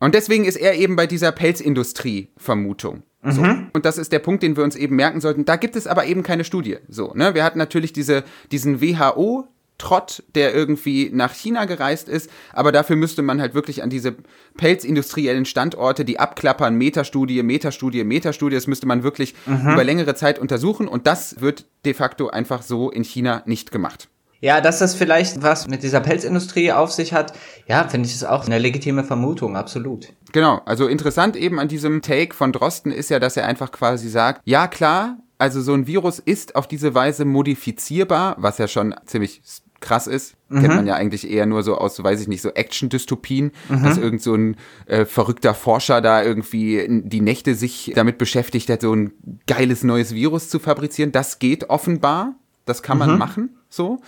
[0.00, 3.02] Und deswegen ist er eben bei dieser Pelzindustrie-Vermutung.
[3.22, 3.42] So.
[3.42, 3.68] Mhm.
[3.74, 5.44] Und das ist der Punkt, den wir uns eben merken sollten.
[5.44, 6.78] Da gibt es aber eben keine Studie.
[6.88, 7.34] So, ne?
[7.34, 9.46] Wir hatten natürlich diese, diesen WHO
[9.80, 14.14] Trott, der irgendwie nach China gereist ist, aber dafür müsste man halt wirklich an diese
[14.56, 19.72] pelzindustriellen Standorte, die abklappern, Metastudie, Metastudie, Metastudie, das müsste man wirklich mhm.
[19.72, 24.08] über längere Zeit untersuchen und das wird de facto einfach so in China nicht gemacht.
[24.42, 27.34] Ja, dass das vielleicht was mit dieser Pelzindustrie auf sich hat,
[27.66, 30.08] ja, finde ich es auch eine legitime Vermutung, absolut.
[30.32, 34.08] Genau, also interessant eben an diesem Take von Drosten ist ja, dass er einfach quasi
[34.08, 38.94] sagt, ja klar, also so ein Virus ist auf diese Weise modifizierbar, was ja schon
[39.06, 39.40] ziemlich
[39.80, 40.34] krass ist.
[40.48, 40.60] Mhm.
[40.60, 43.82] Kennt man ja eigentlich eher nur so aus, so weiß ich nicht, so Action-Dystopien, mhm.
[43.82, 44.56] dass irgend so ein
[44.86, 49.12] äh, verrückter Forscher da irgendwie die Nächte sich damit beschäftigt hat, so ein
[49.46, 51.12] geiles neues Virus zu fabrizieren.
[51.12, 52.34] Das geht offenbar.
[52.66, 53.18] Das kann man mhm.
[53.18, 54.00] machen, so.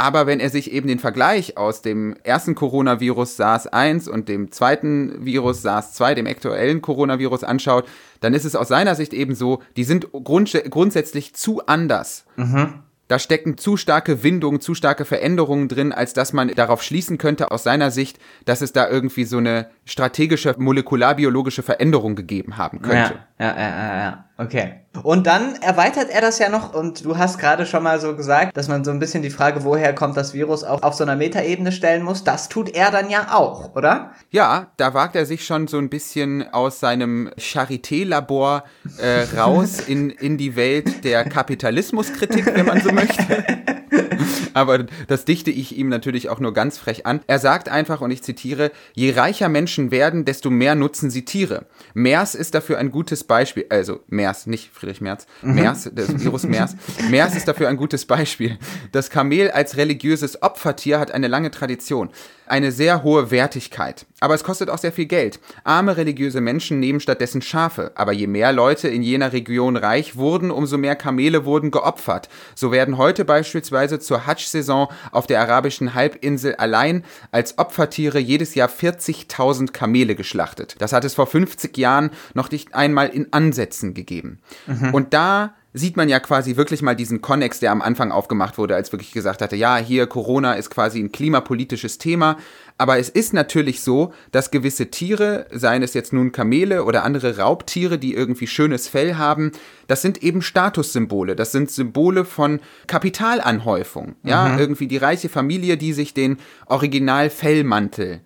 [0.00, 5.24] Aber wenn er sich eben den Vergleich aus dem ersten Coronavirus SARS-1 und dem zweiten
[5.24, 7.84] Virus SARS-2, dem aktuellen Coronavirus anschaut,
[8.20, 12.24] dann ist es aus seiner Sicht eben so, die sind grunds grundsätzlich zu anders.
[12.36, 17.18] Mhm da stecken zu starke Windungen, zu starke Veränderungen drin, als dass man darauf schließen
[17.18, 22.82] könnte aus seiner Sicht, dass es da irgendwie so eine strategische molekularbiologische Veränderung gegeben haben
[22.82, 23.14] könnte.
[23.38, 24.24] Ja, ja, ja, ja, ja.
[24.36, 24.74] Okay.
[25.02, 28.56] Und dann erweitert er das ja noch und du hast gerade schon mal so gesagt,
[28.56, 31.16] dass man so ein bisschen die Frage, woher kommt das Virus, auch auf so einer
[31.16, 32.22] Metaebene stellen muss.
[32.22, 34.12] Das tut er dann ja auch, oder?
[34.30, 38.64] Ja, da wagt er sich schon so ein bisschen aus seinem Charité-Labor
[38.98, 43.44] äh, raus in, in die Welt der Kapitalismuskritik, wenn man so möchte.
[44.54, 47.20] Aber das dichte ich ihm natürlich auch nur ganz frech an.
[47.26, 51.66] Er sagt einfach, und ich zitiere, je reicher Menschen werden, desto mehr nutzen sie Tiere.
[51.94, 55.54] Mers ist dafür ein gutes Beispiel, also Mers, nicht Friedrich Merz, mhm.
[55.54, 56.76] Mers, das Virus Mers.
[57.10, 58.58] Mers ist dafür ein gutes Beispiel.
[58.92, 62.10] Das Kamel als religiöses Opfertier hat eine lange Tradition
[62.50, 64.06] eine sehr hohe Wertigkeit.
[64.20, 65.38] Aber es kostet auch sehr viel Geld.
[65.64, 67.92] Arme religiöse Menschen nehmen stattdessen Schafe.
[67.94, 72.28] Aber je mehr Leute in jener Region reich wurden, umso mehr Kamele wurden geopfert.
[72.54, 78.68] So werden heute beispielsweise zur Hajj-Saison auf der arabischen Halbinsel allein als Opfertiere jedes Jahr
[78.68, 80.76] 40.000 Kamele geschlachtet.
[80.78, 84.40] Das hat es vor 50 Jahren noch nicht einmal in Ansätzen gegeben.
[84.66, 84.94] Mhm.
[84.94, 88.74] Und da sieht man ja quasi wirklich mal diesen Konnex, der am Anfang aufgemacht wurde,
[88.74, 92.38] als wirklich gesagt hatte, ja, hier Corona ist quasi ein klimapolitisches Thema.
[92.78, 97.38] Aber es ist natürlich so, dass gewisse Tiere, seien es jetzt nun Kamele oder andere
[97.38, 99.52] Raubtiere, die irgendwie schönes Fell haben,
[99.88, 101.36] das sind eben Statussymbole.
[101.36, 104.16] Das sind Symbole von Kapitalanhäufung.
[104.22, 104.58] Ja, mhm.
[104.58, 108.20] irgendwie die reiche Familie, die sich den Original-Fellmantel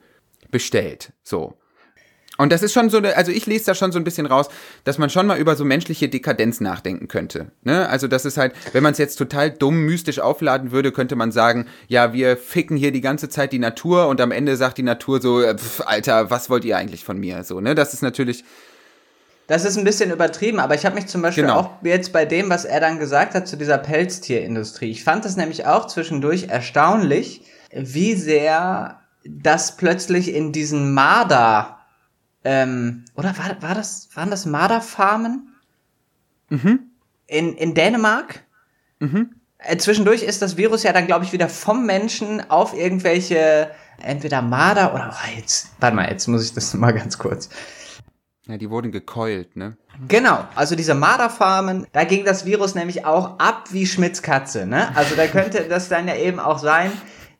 [0.50, 1.12] bestellt.
[1.22, 1.54] So.
[2.42, 4.48] Und das ist schon so, also ich lese da schon so ein bisschen raus,
[4.82, 7.52] dass man schon mal über so menschliche Dekadenz nachdenken könnte.
[7.62, 7.88] Ne?
[7.88, 11.30] Also das ist halt, wenn man es jetzt total dumm, mystisch aufladen würde, könnte man
[11.30, 14.82] sagen, ja, wir ficken hier die ganze Zeit die Natur und am Ende sagt die
[14.82, 17.44] Natur so, äh, pf, Alter, was wollt ihr eigentlich von mir?
[17.44, 17.76] So, ne?
[17.76, 18.42] Das ist natürlich.
[19.46, 21.60] Das ist ein bisschen übertrieben, aber ich habe mich zum Beispiel genau.
[21.60, 24.90] auch jetzt bei dem, was er dann gesagt hat zu dieser Pelztierindustrie.
[24.90, 31.78] Ich fand das nämlich auch zwischendurch erstaunlich, wie sehr das plötzlich in diesen Marder
[32.44, 35.54] ähm, oder war, war das, waren das Marderfarmen?
[36.48, 36.90] Mhm.
[37.26, 38.44] In, in Dänemark?
[38.98, 39.34] Mhm.
[39.58, 43.70] Äh, zwischendurch ist das Virus ja dann, glaube ich, wieder vom Menschen auf irgendwelche,
[44.00, 47.48] entweder Marder oder, oh, jetzt, warte mal, jetzt muss ich das mal ganz kurz.
[48.46, 49.76] Ja, die wurden gekeult, ne?
[50.08, 54.94] Genau, also diese Marderfarmen, da ging das Virus nämlich auch ab wie Schmitz Katze, ne?
[54.96, 56.90] Also da könnte das dann ja eben auch sein,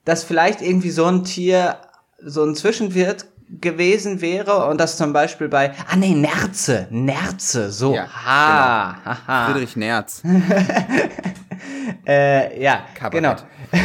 [0.05, 1.79] dass vielleicht irgendwie so ein Tier
[2.25, 3.27] so ein Zwischenwirt
[3.61, 9.17] gewesen wäre und das zum Beispiel bei, ah nee, Nerze, Nerze, so, ja, ha, genau.
[9.27, 10.23] ha, Friedrich Nerz.
[12.07, 13.45] äh, ja, Kabarett.
[13.71, 13.83] genau.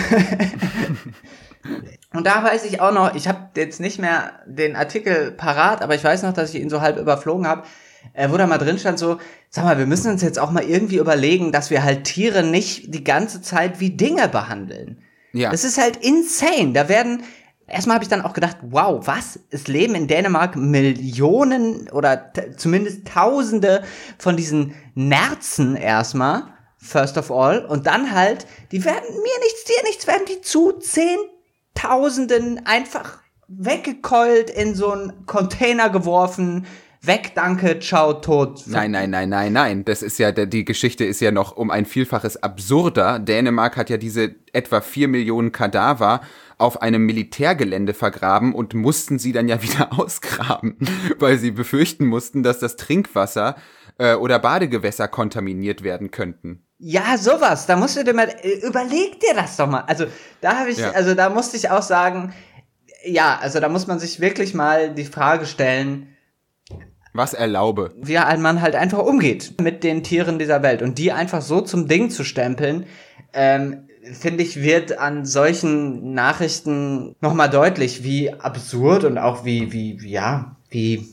[2.14, 5.96] und da weiß ich auch noch, ich habe jetzt nicht mehr den Artikel parat, aber
[5.96, 7.64] ich weiß noch, dass ich ihn so halb überflogen habe,
[8.14, 9.18] äh, wo da mal drin stand so,
[9.50, 12.94] sag mal, wir müssen uns jetzt auch mal irgendwie überlegen, dass wir halt Tiere nicht
[12.94, 15.02] die ganze Zeit wie Dinge behandeln.
[15.34, 15.52] Ja.
[15.52, 16.74] Das ist halt insane.
[16.74, 17.24] Da werden
[17.68, 19.40] erstmal habe ich dann auch gedacht, wow, was?
[19.50, 23.84] Es leben in Dänemark Millionen oder zumindest Tausende
[24.18, 26.44] von diesen Nerzen erstmal,
[26.78, 27.66] first of all.
[27.66, 34.50] Und dann halt, die werden mir nichts, dir nichts, werden die zu Zehntausenden einfach weggekeult,
[34.50, 36.66] in so einen Container geworfen,
[37.02, 38.64] weg, danke, ciao, tot.
[38.66, 39.86] Nein, nein, nein, nein, nein.
[39.86, 43.20] Das ist ja, die Geschichte ist ja noch um ein Vielfaches absurder.
[43.20, 46.22] Dänemark hat ja diese etwa vier Millionen Kadaver
[46.58, 50.78] auf einem Militärgelände vergraben und mussten sie dann ja wieder ausgraben,
[51.20, 53.56] weil sie befürchten mussten, dass das Trinkwasser
[53.98, 56.64] äh, oder Badegewässer kontaminiert werden könnten.
[56.80, 57.66] Ja, sowas.
[57.66, 59.82] Da musst du dir mal, äh, überleg dir das doch mal.
[59.82, 60.06] Also,
[60.42, 60.92] da habe ich, ja.
[60.92, 62.34] also da musste ich auch sagen,
[63.04, 66.14] ja, also da muss man sich wirklich mal die Frage stellen,
[67.14, 67.96] was erlaube.
[67.98, 71.88] Wie man halt einfach umgeht mit den Tieren dieser Welt und die einfach so zum
[71.88, 72.86] Ding zu stempeln,
[73.34, 79.98] ähm, finde ich, wird an solchen Nachrichten nochmal deutlich, wie absurd und auch wie, wie,
[80.08, 81.08] ja, wie,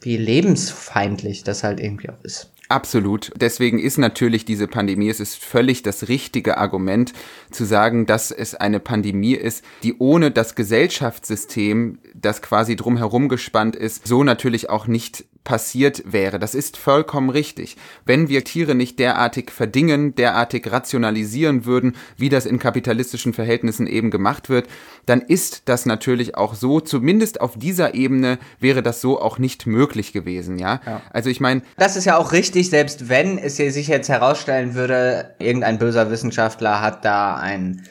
[0.00, 2.50] wie lebensfeindlich das halt irgendwie auch ist.
[2.70, 3.32] Absolut.
[3.34, 7.12] Deswegen ist natürlich diese Pandemie, es ist völlig das richtige Argument
[7.50, 13.74] zu sagen, dass es eine Pandemie ist, die ohne das Gesellschaftssystem, das quasi drumherum gespannt
[13.74, 16.38] ist, so natürlich auch nicht passiert wäre.
[16.38, 17.76] Das ist vollkommen richtig.
[18.06, 24.12] Wenn wir Tiere nicht derartig verdingen, derartig rationalisieren würden, wie das in kapitalistischen Verhältnissen eben
[24.12, 24.68] gemacht wird,
[25.06, 29.66] dann ist das natürlich auch so, zumindest auf dieser Ebene wäre das so auch nicht
[29.66, 30.80] möglich gewesen, ja?
[30.86, 31.02] ja.
[31.10, 31.62] Also ich meine.
[31.76, 36.80] Das ist ja auch richtig, selbst wenn es sich jetzt herausstellen würde, irgendein böser Wissenschaftler
[36.80, 37.88] hat da ein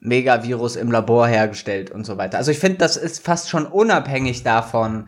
[0.00, 2.38] Megavirus im Labor hergestellt und so weiter.
[2.38, 5.06] Also ich finde, das ist fast schon unabhängig davon,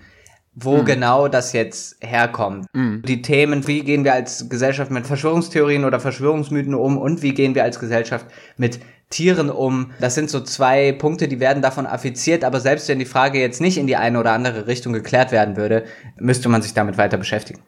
[0.61, 0.85] wo mhm.
[0.85, 2.67] genau das jetzt herkommt.
[2.73, 3.03] Mhm.
[3.07, 7.55] Die Themen, wie gehen wir als Gesellschaft mit Verschwörungstheorien oder Verschwörungsmythen um und wie gehen
[7.55, 8.81] wir als Gesellschaft mit
[9.11, 9.93] Tieren um.
[10.01, 13.61] Das sind so zwei Punkte, die werden davon affiziert, aber selbst wenn die Frage jetzt
[13.61, 15.85] nicht in die eine oder andere Richtung geklärt werden würde,
[16.19, 17.61] müsste man sich damit weiter beschäftigen.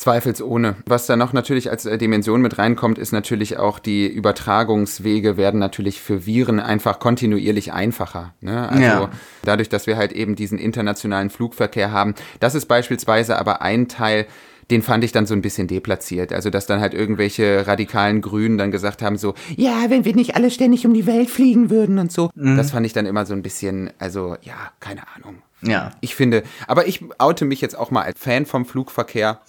[0.00, 0.76] Zweifelsohne.
[0.86, 5.60] Was da noch natürlich als äh, Dimension mit reinkommt, ist natürlich auch die Übertragungswege werden
[5.60, 8.32] natürlich für Viren einfach kontinuierlich einfacher.
[8.40, 8.66] Ne?
[8.70, 9.10] Also ja.
[9.44, 12.14] dadurch, dass wir halt eben diesen internationalen Flugverkehr haben.
[12.40, 14.26] Das ist beispielsweise aber ein Teil,
[14.70, 16.32] den fand ich dann so ein bisschen deplatziert.
[16.32, 20.34] Also, dass dann halt irgendwelche radikalen Grünen dann gesagt haben, so, ja, wenn wir nicht
[20.34, 22.30] alle ständig um die Welt fliegen würden und so.
[22.34, 22.56] Mhm.
[22.56, 25.42] Das fand ich dann immer so ein bisschen, also, ja, keine Ahnung.
[25.62, 25.90] Ja.
[26.00, 29.40] Ich finde, aber ich oute mich jetzt auch mal als Fan vom Flugverkehr.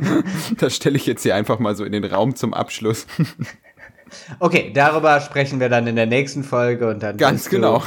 [0.58, 3.06] das stelle ich jetzt hier einfach mal so in den Raum zum Abschluss.
[4.38, 7.16] Okay, darüber sprechen wir dann in der nächsten Folge und dann.
[7.16, 7.82] Ganz genau.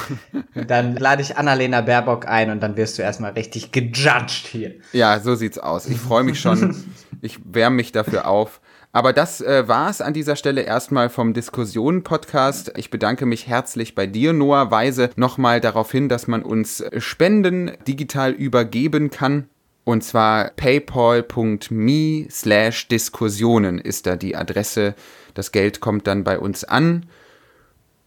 [0.54, 4.76] Du, dann lade ich Annalena Baerbock ein und dann wirst du erstmal richtig gejudged hier.
[4.92, 5.88] Ja, so sieht's aus.
[5.88, 6.76] Ich freue mich schon.
[7.22, 8.60] ich wärme mich dafür auf.
[8.98, 12.74] Aber das äh, war es an dieser Stelle erstmal vom Diskussionen-Podcast.
[12.78, 14.72] Ich bedanke mich herzlich bei dir, Noah.
[14.72, 19.50] Weise nochmal darauf hin, dass man uns Spenden digital übergeben kann.
[19.84, 24.96] Und zwar paypal.me slash Diskussionen ist da die Adresse.
[25.36, 27.06] Das Geld kommt dann bei uns an.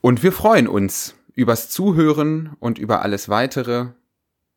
[0.01, 3.91] Und wir freuen uns übers Zuhören und über alles weitere.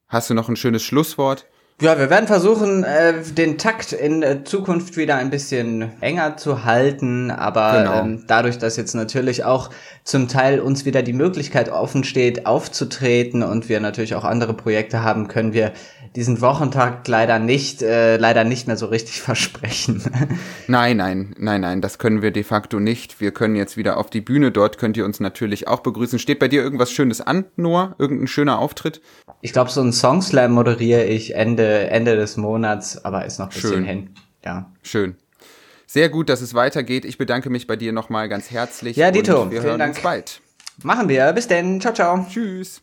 [0.07, 1.45] Hast du noch ein schönes Schlusswort?
[1.83, 6.63] Ja, wir werden versuchen, äh, den Takt in äh, Zukunft wieder ein bisschen enger zu
[6.63, 7.99] halten, aber genau.
[7.99, 9.69] ähm, dadurch, dass jetzt natürlich auch
[10.05, 15.03] zum Teil uns wieder die Möglichkeit offen steht, aufzutreten und wir natürlich auch andere Projekte
[15.03, 15.73] haben, können wir
[16.15, 20.03] diesen Wochentakt leider nicht, äh, leider nicht mehr so richtig versprechen.
[20.67, 23.19] nein, nein, nein, nein, das können wir de facto nicht.
[23.19, 24.51] Wir können jetzt wieder auf die Bühne.
[24.51, 26.19] Dort könnt ihr uns natürlich auch begrüßen.
[26.19, 27.95] Steht bei dir irgendwas Schönes an, Noah?
[27.97, 29.01] Irgendein schöner Auftritt?
[29.41, 33.53] Ich glaube, so ein Songslam moderiere ich Ende, Ende des Monats, aber ist noch ein
[33.53, 33.85] bisschen Schön.
[33.85, 34.09] hin.
[34.45, 34.71] Ja.
[34.83, 35.15] Schön.
[35.87, 37.05] Sehr gut, dass es weitergeht.
[37.05, 38.97] Ich bedanke mich bei dir nochmal ganz herzlich.
[38.97, 39.49] Ja, Dito.
[39.51, 39.95] wir hören Dank.
[39.95, 40.41] uns bald.
[40.83, 41.33] Machen wir.
[41.33, 41.81] Bis denn.
[41.81, 42.25] Ciao, ciao.
[42.29, 42.82] Tschüss.